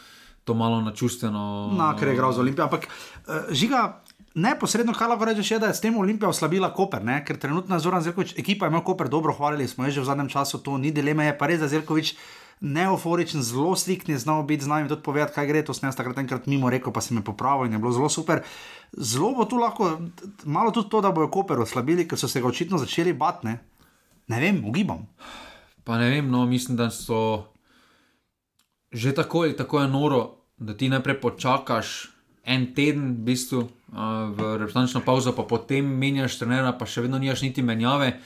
[0.43, 1.73] to malo načustveno.
[1.73, 2.65] Na, ker je igral za Olimpijo.
[2.65, 3.99] Ampak uh, žiga.
[4.33, 7.19] Neposredno, kaj lahko rečeš, je, da je s tem Olimpija oslabila Koper, ne?
[7.21, 10.57] ker trenutno Zoran Zelkovič, ekipa ima Koper dobro, hvalili smo jo že v zadnjem času,
[10.57, 12.17] to ni dileme, je pa res, da Zelkovič
[12.63, 16.17] neoforičen, zelo striktni, znal biti z nami tudi povedati, kaj gre, to sem jaz takrat
[16.23, 18.39] enkrat mimo rekel, pa si me popravil in je bilo zelo super.
[18.95, 19.97] Zelo bo tu lahko,
[20.45, 23.59] malo tudi to, da bojo Koper oslabili, ker so se ga očitno začeli bat, ne?
[24.31, 25.03] Vem, ugibam.
[25.83, 27.51] Pa ne vem, no, mislim, da so
[28.93, 32.13] že tako ali tako je noro, da ti najprej počakaš
[32.45, 37.19] en teden, v bistvu, uh, v reprezentančno pauzo, pa potem menjaš trenera, pa še vedno
[37.19, 38.19] nimaš niti menjave.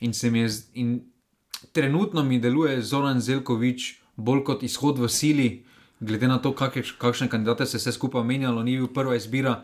[0.00, 0.98] In se mi je, in
[1.72, 5.48] trenutno mi deluje Zoran Zelkovič bolj kot izhod v sili,
[6.00, 9.62] glede na to, kakšne, kakšne kandidate se je vse skupaj menjalo, ni bil prva izbira.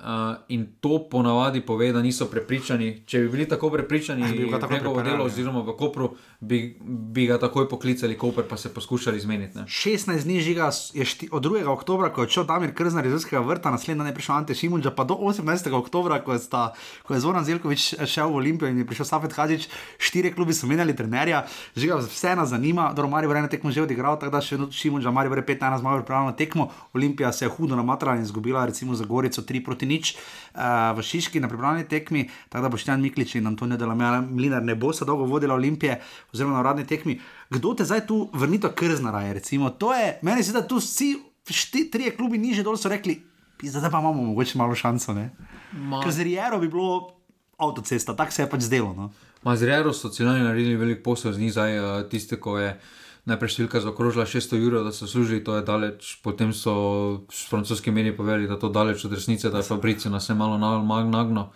[0.00, 3.02] Uh, in to ponavadi pove, da niso prepričani.
[3.06, 5.32] Če bi bili tako prepričani, bi ga takoj njegovo pripeljali, delo, ja.
[5.32, 6.06] oziroma v Kopru,
[6.40, 9.58] bi, bi ga takoj poklicali, Koper pa se poskušali zmeniti.
[9.58, 9.64] Ne.
[9.64, 11.66] 16 dni žiga je šti, od 2.
[11.68, 14.94] oktobra, ko je odšel Damir Krznar iz Ruskega vrta, naslednji dan je prišel Ante Šimunča,
[14.96, 15.68] pa do 18.
[15.76, 16.72] oktobra, ko je, sta,
[17.04, 20.64] ko je Zoran Zelkovič šel v Olimpijo in je prišel Safet Hadžič, štiri klubi so
[20.70, 21.44] menjali trenerja,
[21.76, 25.12] žiga vse nas zanima, dobro, Marijo Vrena tekmo že odigral, tako da še vedno Šimunča,
[25.12, 29.04] Marijo Vrena 15 zmagal pripravljeno tekmo, Olimpija se je hudo namatrala in izgubila recimo za
[29.04, 30.14] Gorico 3 proti nič.
[30.50, 34.74] Uh, v Šiški na pripravljeni tekmi, tako da Boštjan Miklič in Antonijo Delamela Mlinar ne
[34.74, 36.00] bo se dolgo vodila Olimpije,
[36.34, 37.20] oziroma na uradni tekmi.
[37.50, 39.38] Kdo te zdaj tu vrnito krznara je?
[39.38, 39.70] Recimo?
[39.70, 41.14] To je, meni se da tu vsi
[41.50, 43.20] šti, trije klubi niže dol so rekli,
[43.62, 45.14] zdaj pa imamo mogoče malo šanso.
[45.14, 45.30] Ne?
[45.72, 47.20] Ma- Ker z Riero bi bilo
[47.60, 48.94] avtocesta, tako se je pač zdelo.
[48.96, 49.10] No?
[49.44, 52.74] Ma z Rero so celani naredili velik posel z njim, zdaj uh, tiste, ko je
[53.30, 56.16] najprej številka zaokrožila 600 ur, da so služili, to je daleč.
[56.24, 56.74] Potem so
[57.30, 60.34] s francoskimi mediji povedali, da je to daleč od resnice, da je Fabricio nas je
[60.34, 61.50] malo nagno.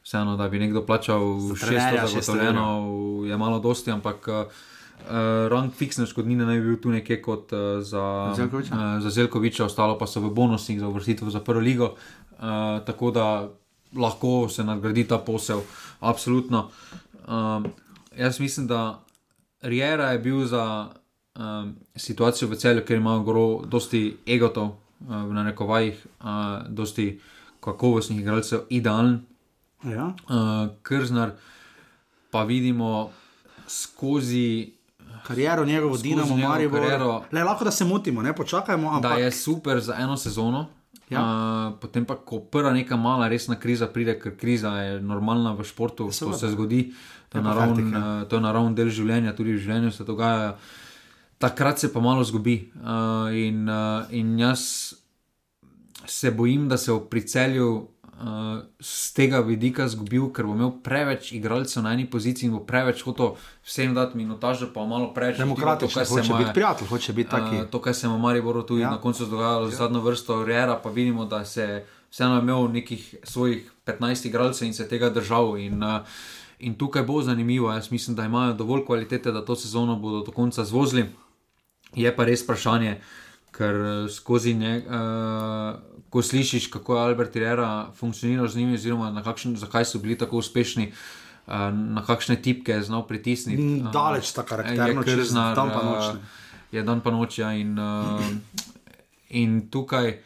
[0.00, 1.20] Vseeno, da bi nekdo plačal
[1.52, 2.66] 600 zagotovljeno,
[3.28, 4.62] je malo dosti, ampak uh,
[5.52, 8.72] rang fiksne škodnine naj bi bil tu nekje kot uh, za, Zelkoviča.
[8.74, 11.94] uh, za Zelkoviča, ostalo pa so v bonusih za uvrstitev za prvo ligo.
[12.40, 13.26] Uh, tako da
[13.92, 15.60] lahko se nadgradi ta posel,
[16.00, 16.70] absolutno.
[17.28, 17.68] Um,
[18.16, 19.04] jaz mislim, da
[19.62, 20.88] Riera je bil za
[21.40, 24.76] um, situacijo v celju, ker imajo goro, dosti egotov,
[25.08, 26.28] uh, v narekovajih, uh,
[26.68, 27.20] dosti
[27.60, 29.20] kakovostnih igralcev, idealen.
[29.84, 30.12] Ja.
[30.28, 31.32] Uh, Krznar
[32.30, 33.10] pa vidimo
[33.66, 34.72] skozi.
[35.26, 36.70] Kariero njegovo, Dinamo, Marijo.
[36.70, 37.24] kariero.
[37.32, 38.90] Le lahko da se motimo, ne počakajmo.
[38.90, 40.66] Da Ampak, je super za eno sezono.
[41.10, 41.20] Ja.
[41.20, 45.64] Uh, potem pa, ko prva neka mala resna kriza pride, ker kriza je normalna v
[45.66, 46.38] športu, to seveda.
[46.38, 46.92] se zgodi,
[47.28, 47.98] to je pa naravn, ja.
[47.98, 50.54] uh, to je naravn del življenja, tudi v življenju se dogaja.
[51.40, 52.70] Takrat se pa malo zgubi.
[52.74, 52.84] Uh,
[53.32, 53.76] in, uh,
[54.10, 54.92] in jaz
[56.06, 57.86] se bojim, da se bo pri celju uh,
[58.80, 63.00] z tega vidika zgubil, ker bo imel preveč igralcev na eni poziciji in bo preveč
[63.02, 63.32] hotel
[63.62, 65.38] vsem dati minutažo, pa malo preveč.
[65.38, 67.56] Demokratično, hoče je- biti prijatelj, hoče biti taki.
[67.56, 68.90] Uh, to, kar se je v Mariboru tudi Ja.
[68.90, 69.70] na koncu dogajalo, ja.
[69.72, 71.70] zadnjo vrsto Rera, pa vidimo, da se
[72.10, 75.56] vseeno imel nekih svojih 15 igralcev in se tega držal.
[75.58, 76.00] In, uh,
[76.60, 77.72] in tukaj bo zanimivo.
[77.72, 81.08] Jaz mislim, da imajo dovolj kvalitete, da to sezono bodo do konca zvozili.
[81.96, 83.00] Je pa res vprašanje,
[83.54, 89.10] ker eh, skozi ne, uh, ko slišiš, kako je Albert Rera funkcioniral z njimi, oziroma
[89.10, 90.90] na kakšen, zakaj so bili tako uspešni.
[90.90, 93.82] uh, Na kakšne tipke je znal pritisniti.
[93.82, 96.04] Uh, daleč sta karakterno, je čez Krznar, dan pa noč.
[96.70, 98.22] Je dan pa noč, ja, in, uh,
[99.30, 100.22] in tukaj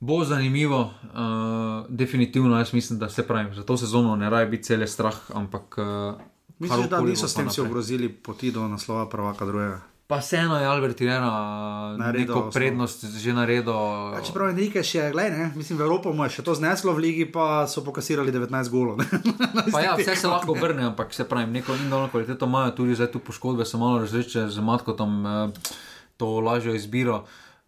[0.00, 2.58] bo zanimivo, uh, definitivno.
[2.58, 5.78] Jaz mislim, da se pravi, za to sezono ne raje biti cel strah, ampak.
[5.78, 6.20] Uh,
[6.58, 9.80] Misliš, da niso s tem si ogrozili poti do naslova prvaka drugega?
[10.06, 12.50] Pa vseeno je Albert Tirena Naredil neko osnovo.
[12.52, 13.72] prednost že naredil.
[14.12, 16.92] Ja, čeprav je nekaj še, gledaj, ne, mislim, v Evropo mu je še to zneslo,
[16.92, 19.00] v ligi pa so pokasirali 19 golov.
[19.80, 23.24] ja, vse se lahko obrne, ampak se pravi, neko individualno kvaliteto imajo, tudi zdaj tu
[23.24, 25.72] poškodbe so malo različne, z Matkotom eh,
[26.20, 27.24] to lažjo izbiro.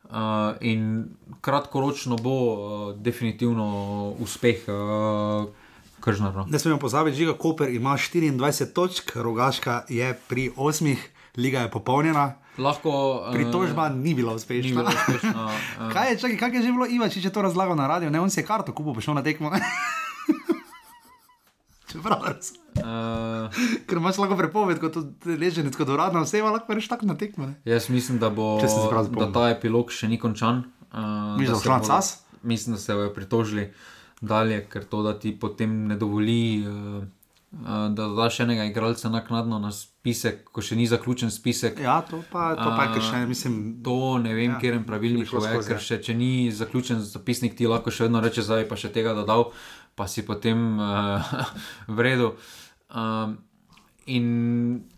[0.07, 1.09] Uh, in
[1.43, 5.51] kratkoročno bo uh, definitivno uspeh uh,
[5.99, 6.45] Kržnara.
[6.47, 10.95] Ne smemo pozabiti, Žiga Koper ima 24 točk, Rogaška je pri 8,
[11.37, 12.35] liga je popolnjena.
[12.59, 12.91] Lahko.
[13.23, 14.71] Uh, Pritožba ni bila ni uspešna.
[14.73, 15.45] bilo uspešno.
[15.45, 18.11] Uh, Kaj je, čakaj, kak je že bilo Iva, če je to razlagal na radio?
[18.11, 19.53] Ne, on si je karto kupil, pa šel na tekmo.
[21.87, 22.63] Čeprav razumem.
[22.77, 23.51] uh,
[23.87, 27.53] Ker imaš lahko prepoved, kot leženec, kot uradna oseba, lahko reš tako na tekmo.
[27.65, 28.59] Jaz mislim, da, bo,
[29.11, 30.65] da ta epilog še ni končan.
[30.89, 32.11] Uh, Misliš, da bo na bodo- cas?
[32.43, 33.69] Mislim, da se bodo pritožili
[34.21, 37.05] dalje, ker to, da ti potem ne dovoli, uh, uh,
[37.51, 41.79] da daš enega igralca naknadno na spisek, ko še ni zaključen spisek.
[41.81, 43.57] Ja, to pa, to pa je, še mislim.
[43.87, 45.83] To ne vem, Ja, ja, kjer pravilnik je, skozi, ker ja.
[45.83, 49.51] še, če ni zaključen zapisnik, ti lahko še vedno reče, zdaj pa še tega dodal,
[49.97, 51.35] pa si potem uh,
[51.97, 52.35] v redu.
[52.91, 53.39] Um,
[54.11, 54.27] in,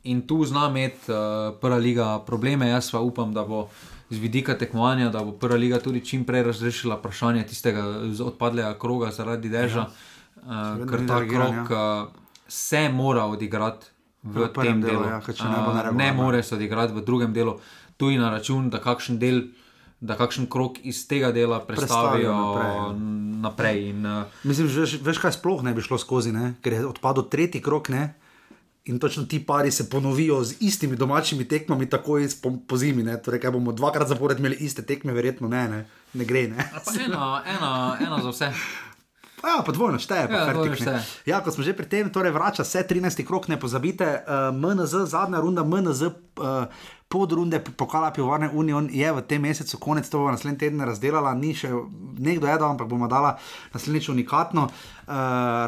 [0.09, 3.69] in tu zna imeti uh, prva liga probleme, jaz pa upam, da bo
[4.09, 7.85] z vidika tekmovanja, da bo prva liga tudi čim prej razrešila vprašanje tistega
[8.25, 10.41] odpadlega kroga zaradi deža, ja.
[10.49, 13.87] uh, ker ta krog uh, se mora odigrati.
[14.23, 17.33] V V tem delu, delu, ja, če ne Uh, ne more se odigrati v drugem
[17.33, 17.55] delu,
[17.97, 19.55] tudi na račun, da kakšen del,
[20.01, 22.93] da kakšen krok iz tega dela predstavijo naprej, ja.
[23.47, 23.79] naprej.
[23.91, 26.59] In, uh, Mislim, že, veš, veš, kaj sploh ne bi šlo skozi, ne?
[26.63, 27.89] ker je odpadel tretji krok.
[27.95, 28.19] Ne?
[28.91, 33.07] In točno ti pari se ponovijo z istimi domačimi tekmami, takoj po, po zimi.
[33.07, 33.23] Ne?
[33.23, 35.81] Torej, kaj bomo dvakrat zapored imeli iste tekme, verjetno ne, ne,
[36.15, 36.49] ne gre.
[36.49, 36.71] Ne?
[36.85, 37.73] pa ena, ena,
[38.03, 38.53] ena za vse.
[39.39, 40.77] Pa Ja, pa dvojno šteje, pa Ja, dvojno ne.
[40.77, 41.01] šteje.
[41.25, 43.23] Ja, ko smo že pri tem, torej vrača se 13.
[43.23, 46.67] krok, ne pozabite, uh, MNZ, zadnja runda, MNZ, uh,
[47.09, 51.55] podrunde pokala Pivovarne Union je v tem mesecu, konec to bo naslednji teden razdelala, ni
[51.57, 51.71] še
[52.19, 53.37] nekdo je dal, ampak bomo dala
[53.73, 55.15] naslednjič unikatno uh,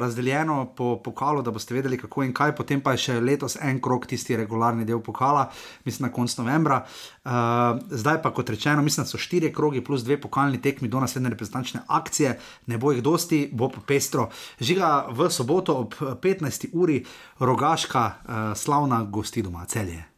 [0.03, 3.81] razdeljeno po pokalu, da boste vedeli kako in kaj, potem pa je še letos en
[3.81, 5.47] krok, tisti regularni del pokala,
[5.85, 6.83] mislim na konc novembra.
[7.25, 11.01] Uh, zdaj pa, kot rečeno, mislim, da so štiri krogi plus dve pokalni tekmi do
[11.01, 12.37] naslednje reprezentančne akcije,
[12.67, 14.29] ne bo jih dosti, bo pa pestro.
[14.61, 16.71] Žiga v soboto ob 15.
[16.73, 17.01] uri,
[17.41, 20.10] rogaška, uh, slavna gosti doma, celje.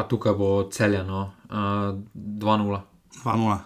[0.00, 1.56] Pa tukaj bo celjeno, uh,
[2.14, 2.80] 2-0.
[3.24, 3.56] 2-0,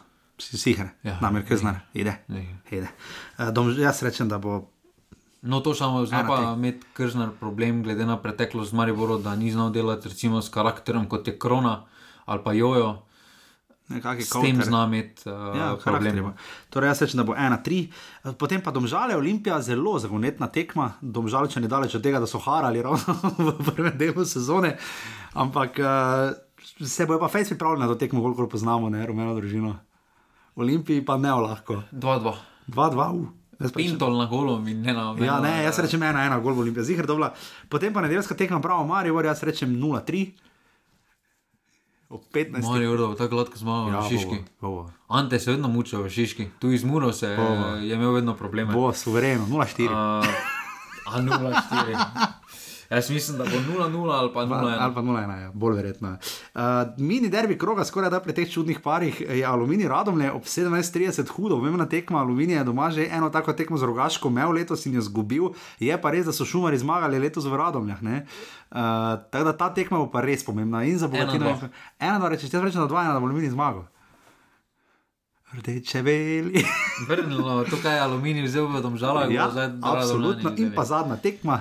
[0.42, 2.16] si sicer, ja, Ja, namer kaznar, ide.
[2.28, 2.42] Ne.
[2.70, 2.88] ide.
[3.38, 4.64] Uh, dom, jaz rečem, da bo
[5.44, 9.50] No, to samo zna pa imeti kržnar problem, glede na preteklost z Mariborom, da ni
[9.52, 11.84] znal delati recimo s karakterom kot je Krona
[12.24, 13.02] ali pa Jojo.
[13.84, 14.64] S tem counter.
[14.64, 16.32] zna imeti uh, Ja, ja, probleme.
[16.72, 20.94] Torej, jaz rečem, da bo 1-3, potem pa domžale Olimpija, zelo zagonetna tekma.
[21.00, 23.14] Domžalčani daleč od tega, da so harali ravno
[23.44, 24.76] v prvem delu sezone,
[25.36, 26.32] ampak uh,
[26.80, 29.76] se bojo pa fejs pripravljeni na to tekmo, koliko poznamo, ne, rumeno družino.
[30.56, 31.82] Olimpiji pa ne lahko.
[31.92, 32.34] 2-2.
[32.68, 33.26] 2-2, uh.
[33.74, 37.06] Pintol na golom in ne na Ja, ne, jaz rečem 1-1, gol v Olimpiji, zihar
[37.06, 37.34] dobla.
[37.68, 40.53] Potem pa nedeljska tekma, bravo, Marijo, jaz rečem 0-3.
[42.14, 42.62] Ob 15.
[42.62, 44.36] Mali uro, tako gladko zmagal Ja, na Šiški.
[44.60, 44.90] bo, bo, bo.
[45.08, 47.42] Ante se je vedno mučil v Šiški, tu iz Muro se je, Bo.
[47.76, 48.72] je imel vedno probleme.
[48.72, 49.84] bo suvereno, 0-4.
[49.84, 50.26] Uh,
[51.06, 51.98] a 0-4.
[52.90, 54.76] Jaz mislim, da bo 0-0 ali pa 0-1.
[54.80, 56.08] Ali pa 0-1, ja, bolj verjetno.
[56.08, 56.14] je.
[56.54, 56.60] Uh,
[56.98, 61.56] mini derbi kroga, skoraj da pri teh čudnih parih, je Aluminij Radomlje ob 17:30 hudo,
[61.56, 62.20] pomembna tekma.
[62.20, 65.48] Aluminij je doma že eno tako tekmo z rogaško imel letos in je zgubil.
[65.78, 68.00] Je pa res, da so šumari zmagali letos v Radomljah.
[68.02, 68.10] Uh,
[69.30, 71.48] tako da ta tekma bo pa res pomembna in za Bogatino.
[71.48, 71.68] Ena, dva.
[71.98, 73.84] Ena, dva, reče, če rečem, da dva, ena, da bo Aluminij zmagal.
[75.58, 76.64] Rdeče veli.
[77.08, 80.52] Vrnilo, tukaj je aluminij vzel v domžalah, Ja, bo zdaj absolutno.
[80.56, 81.60] In pa zadnja tekma,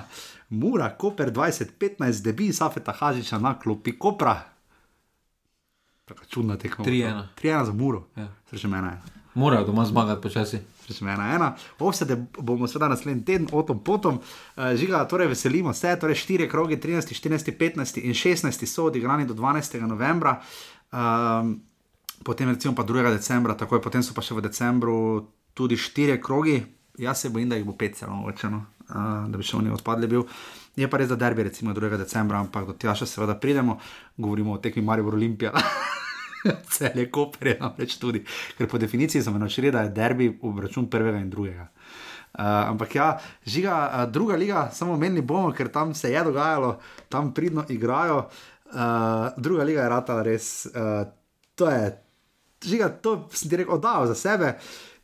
[0.54, 4.40] Mura, Koper 2015, debi Safeta Hažiča na klopi Kopra.
[6.04, 6.84] Tako čudna tekma.
[6.84, 7.22] 3:1.
[7.42, 8.06] 3-1 za Muro.
[8.16, 8.28] Ja.
[8.50, 8.96] Srečem 1-1.
[9.34, 10.58] Morajo doma zmagati počasi.
[10.88, 11.50] Rečem 1-1.
[11.78, 14.14] Ovsede bomo seveda naslednji teden, o tom potom.
[14.56, 19.26] Uh, žiga, torej veselimo se, torej 4 kroge, 13, 14, 15 in 16 so odigrani
[19.26, 19.80] do 12.
[19.80, 20.40] novembra.
[20.92, 21.60] Um,
[22.24, 23.10] potem recimo pa 2.
[23.10, 26.62] decembra, takoj potem so pa še v decembru tudi 4 krogi.
[26.98, 30.10] Jaz se bojim, da jih bo 5 celo nočeno, uh, da bi še oni odpadli
[30.10, 30.26] bil.
[30.76, 31.96] Je pa res, da derbi recimo 2.
[31.98, 33.78] decembra, ampak do tega še seveda pridemo,
[34.18, 35.52] govorimo o tekmi Maribor Olimpija.
[36.74, 38.24] Cel je koper, je namreč tudi,
[38.58, 41.68] ker po definiciji smo naučili, da je derbi obračun prvega in drugega.
[42.34, 43.08] Uh, ampak ja,
[43.46, 48.24] žiga, uh, druga liga, samo menili bomo, ker tam se je dogajalo, tam pridno igrajo.
[48.74, 51.06] Uh, druga liga je ratala res, uh,
[51.54, 51.92] to je,
[52.66, 54.56] žiga, to sem ti rekel, oddal za sebe.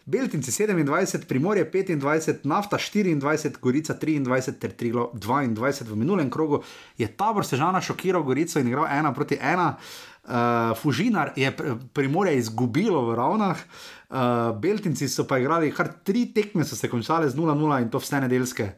[0.07, 6.63] Beltinci 27, Primorje 25, Nafta 24, Gorica 23, ter Triglo 22 v minulem krogu.
[6.99, 9.75] Je tabor Sežana šokiral Gorico in igral 1 proti 1.
[10.21, 16.29] Uh, Fužinar je pr- Primorje izgubilo v ravnah, uh, Beltinci so pa igrali kar tri
[16.33, 18.73] tekme, so se končale z 0-0 in to vse nedeljske.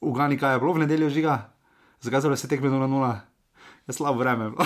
[0.00, 1.54] Ugani, kaj je bilo v nedeljo žiga,
[2.02, 3.14] bile vse tekme 0-0?
[3.86, 4.50] Je slabo vreme.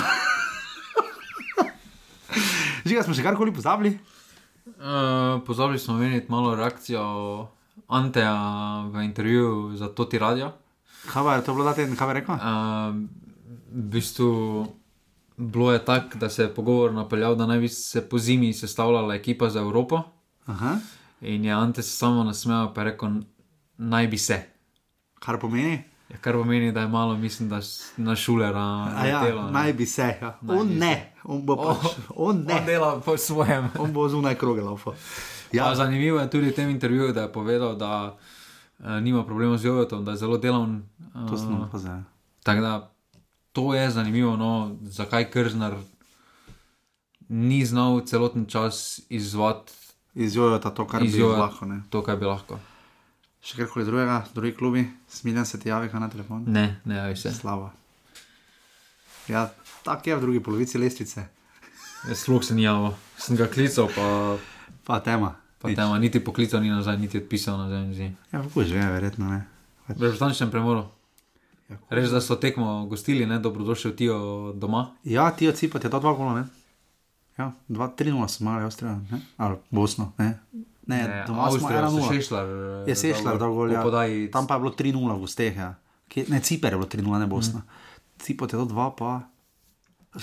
[2.88, 3.98] žiga smo še karkoli pozabili.
[4.66, 7.48] Uh, pozabili smo omeniti malo reakcijo
[7.88, 8.36] Anteja
[8.92, 10.52] v intervjuju za Toti Radio.
[11.12, 12.34] Kaj pa je to bilo ta teden, kaj bi rekel?
[12.34, 12.40] Uh,
[13.72, 14.66] v bistvu
[15.36, 19.14] bilo je tako, da se je pogovor napeljal, da naj bi se po zimi sestavljala
[19.14, 20.02] ekipa za Evropo.
[20.46, 20.76] Aha.
[21.20, 23.10] In je Ante se samo nasmejal, pa je rekel,
[23.78, 24.42] naj bi se.
[25.18, 25.82] Kar pomeni,
[26.12, 27.60] Ja, Kar pomeni, da je malo, mislim, da
[27.96, 29.52] na šulera da ja, ne.
[29.52, 30.18] naj bi se.
[30.22, 30.38] Ja.
[30.40, 33.70] Naj On bi ne, on bo pač, on On ne, dela po svojem.
[33.78, 34.94] on bo zunaj kroge laufal.
[35.52, 35.74] Ja.
[35.74, 38.16] Zanimivo je tudi v tem intervjuju, da je povedal, da
[38.78, 40.82] uh, nima problema z jogotom, da je zelo delaven.
[41.28, 41.90] to sem Uh, opazil.
[42.42, 42.90] tako da
[43.52, 45.74] to je zanimivo, no, zakaj Krznar
[47.28, 49.72] ni znal celoten čas izvati
[50.14, 51.66] Izjojo ta to, kar bi lahko.
[51.66, 51.82] Ne.
[51.90, 52.58] to, kar bi lahko.
[53.42, 56.44] Še karkoli drugega, drugi klubi, smiljen se ti javi kaj na telefon.
[56.46, 57.32] Ne, ne, javi se.
[57.34, 57.72] Slava.
[59.28, 59.48] Ja,
[59.82, 61.26] tako je v drugi polovici lestvice,
[62.14, 62.94] Sploh se ni javil.
[63.16, 64.06] Sem ga klical, pa,
[64.84, 65.36] pa tema.
[65.58, 65.76] pa Nič.
[65.78, 67.86] tema niti poklical ni nazaj, niti odpisal nazaj.
[67.86, 68.08] ni zdi.
[68.32, 69.46] Ja, kako že, verjetno ne.
[69.86, 70.86] V reprezentančnem premoru.
[71.70, 74.08] Ja, Res, da so tekmo gostili, ne, dobrodošel ti
[74.54, 74.90] doma.
[75.04, 76.44] Ja, ti od Cipa, ti je to dva gola, ne?
[77.38, 79.20] Ja, dva, tri nula smo imeli, Avstrija, ne?
[79.38, 80.38] Ali Bosno, ne?
[80.86, 82.12] Ne, ne doma smo Avstrija, ena so nula.
[82.12, 82.46] Šešljar.
[82.86, 83.82] Je sešljal, da gol, ja.
[83.82, 85.74] Podaji, Tam pa je bilo 3-0 v gosteh, ja.
[86.08, 87.58] Kje, ne, Ciper je bilo 3-0, ne Bosna.
[87.58, 87.68] Mm.
[88.18, 89.20] Cipo je to 2, pa.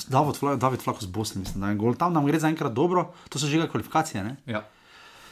[0.07, 1.95] David, Fla, David Flak z Bosne, mislim, da je gol.
[1.95, 4.35] Tam nam gre zaenkrat dobro, to so že kvalifikacije, ne?
[4.45, 4.61] ja.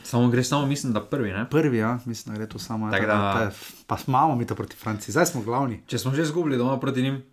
[0.04, 1.30] Samo gre samo, mislim, da prvi.
[1.32, 1.50] Ne?
[1.50, 2.92] Prvi, ja, mislim, da gre to samo.
[2.92, 3.52] Tako Ja, da- da...
[3.88, 5.82] Pa imamo mi to proti Franciji, zdaj smo glavni.
[5.88, 7.24] Če smo že izgubili doma proti njim,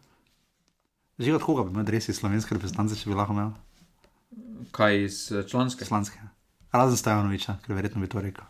[1.18, 3.50] Že od koga bi imel dresi slovenske reprezentance, če bi lahko imel?
[4.70, 5.84] kaj iz eh, članske?
[5.84, 6.18] Slanske.
[6.74, 8.44] Razen Stajanoviča, ker verjetno bi to rekel.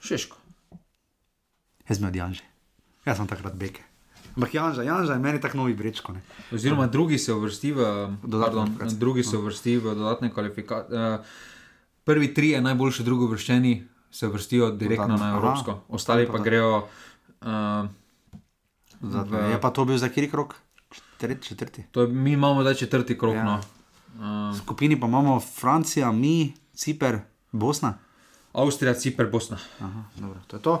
[0.00, 0.36] Šeško.
[1.88, 2.44] Jaz sem od Janže.
[3.04, 3.82] Jaz sem takrat beke.
[4.32, 6.12] Ampak Janža, Janža je meni tako novi brečko.
[6.12, 6.22] Ne?
[6.52, 7.80] Oziroma, drugi se uvrsti v,
[8.22, 11.18] Dodatne pardon, drugi se uvrsti v dodatne kvalifikacije.
[12.04, 13.74] Prvi tri je najboljši, drugo vrščeni
[14.10, 15.38] se uvrstijo direktno Dodatno, na aha.
[15.38, 16.88] Evropsko, ostali pa Pa grejo.
[17.42, 17.88] Uh,
[19.02, 20.54] V- je pa to bil za kiri krok?
[21.18, 21.48] Četrti.
[21.48, 21.84] četrti.
[21.90, 23.34] to je, mi imamo zdaj četrti krok.
[23.34, 23.44] Ja.
[23.44, 23.60] No.
[24.14, 27.22] Uh, V skupini pa imamo Francija, mi, Ciper,
[27.52, 27.94] Bosna.
[28.52, 29.56] Avstrija, Cipr, Bosna.
[29.80, 30.72] Aha, dobro, to je to.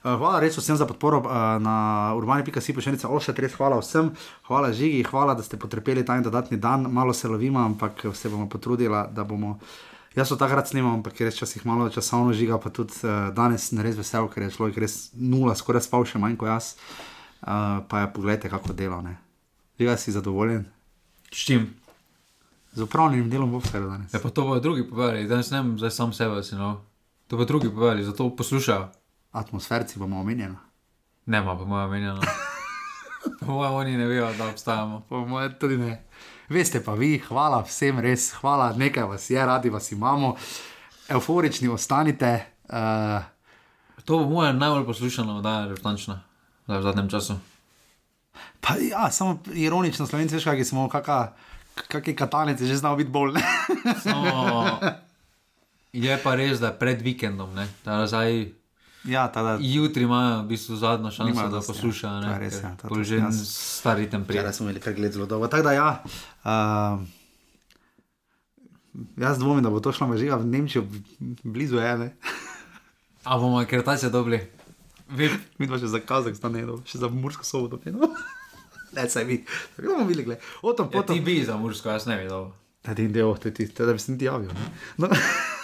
[0.00, 4.08] Uh, hvala res vsem za podporo uh, na urbani.si pošiljnica Ošet, res hvala vsem,
[4.48, 8.28] hvala Žigi, hvala, da ste potrpeli ta en dodatni dan, malo se lovimo, ampak se
[8.28, 9.58] bomo potrudili, da bomo.
[10.16, 13.82] Jaz so takrat snimam, ampak res časih malo časovno žiga, pa tudi uh, danes sem
[13.84, 16.72] res vesel, ker je človek res nula, skoraj spal še manj kot jaz.
[17.44, 19.04] Uh, pa je pogledajte, kako dela.
[19.76, 20.64] Žiga si zadovoljen.
[21.28, 21.68] S čim?
[22.72, 24.14] Z upravnim delom bo vse danes.
[24.14, 26.80] Ja, pa to bodo drugi povedali, danes ne vem, zdaj sam sebe si no.
[27.26, 28.88] To bodo drugi povedali, zato poslušajo.
[29.32, 30.56] Atmosferci bomo omenjeni.
[31.26, 32.20] Nema, po mojem mnenju.
[33.20, 33.46] No.
[33.46, 35.02] po mojem oni ne vejo, da obstajamo.
[35.08, 36.04] Po mojem tudi ne.
[36.48, 40.36] Veste pa vi, hvala vsem, res hvala, nekaj vas je, radi vas imamo,
[41.08, 42.46] euforični ostanite.
[42.64, 43.20] Uh,
[44.04, 46.16] to bo moja najbolj poslušana oddaja, resnično,
[46.66, 47.36] v zadnjem času.
[48.60, 50.88] Pa ja, samo ironično, slovenci, veš, kaj smo,
[51.74, 53.34] kakšni katalnici, že znamo biti bolj.
[55.92, 57.54] je pa res, da je pred vikendom,
[57.84, 58.52] da zdaj.
[59.04, 62.20] Ja, tada, Jutri imajo v bistvu zadnjo šanso, da poslušajo.
[62.20, 62.68] Ja, res je.
[62.68, 63.16] Ja, to je že
[63.48, 64.48] stari tem prijatelj.
[64.48, 65.48] Ja, smo imeli kar gled zelo dolgo.
[65.48, 66.04] Tako da ja.
[66.44, 67.00] Uh,
[69.16, 70.84] jaz dvomim, da bo to šlo mažiga v Nemčijo,
[71.42, 72.12] blizu ene.
[73.24, 74.44] A bomo akretacije dobili?
[75.58, 77.80] Mi pa še za Kazahstan, ne, še za Mursko soboto.
[78.92, 79.44] Ne, saj vi,
[79.76, 80.36] tako bomo videli.
[80.62, 81.16] O tom potom.
[81.16, 82.50] Ja, ti bi za Mursko, jaz ne videl.
[82.84, 83.34] Da ti del,
[83.78, 84.50] da bi se ti javil.
[84.96, 85.08] No.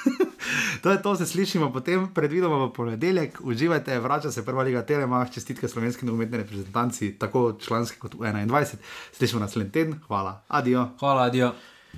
[0.82, 3.38] to je to, se slišimo potem, predvidoma v ponedeljek.
[3.40, 8.76] Uživajte, vrača se prva liga Telemach, čestitke slovenski nogometni reprezentanci, tako članski kot v 21.
[9.12, 10.88] Slišimo naslednji teden, hvala, adijo.
[11.00, 11.52] Hvala, adijo.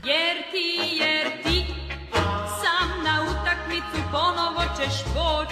[0.04, 1.66] Jer ti, jer ti,
[2.62, 5.17] sam na utakmicu ponovo ćeš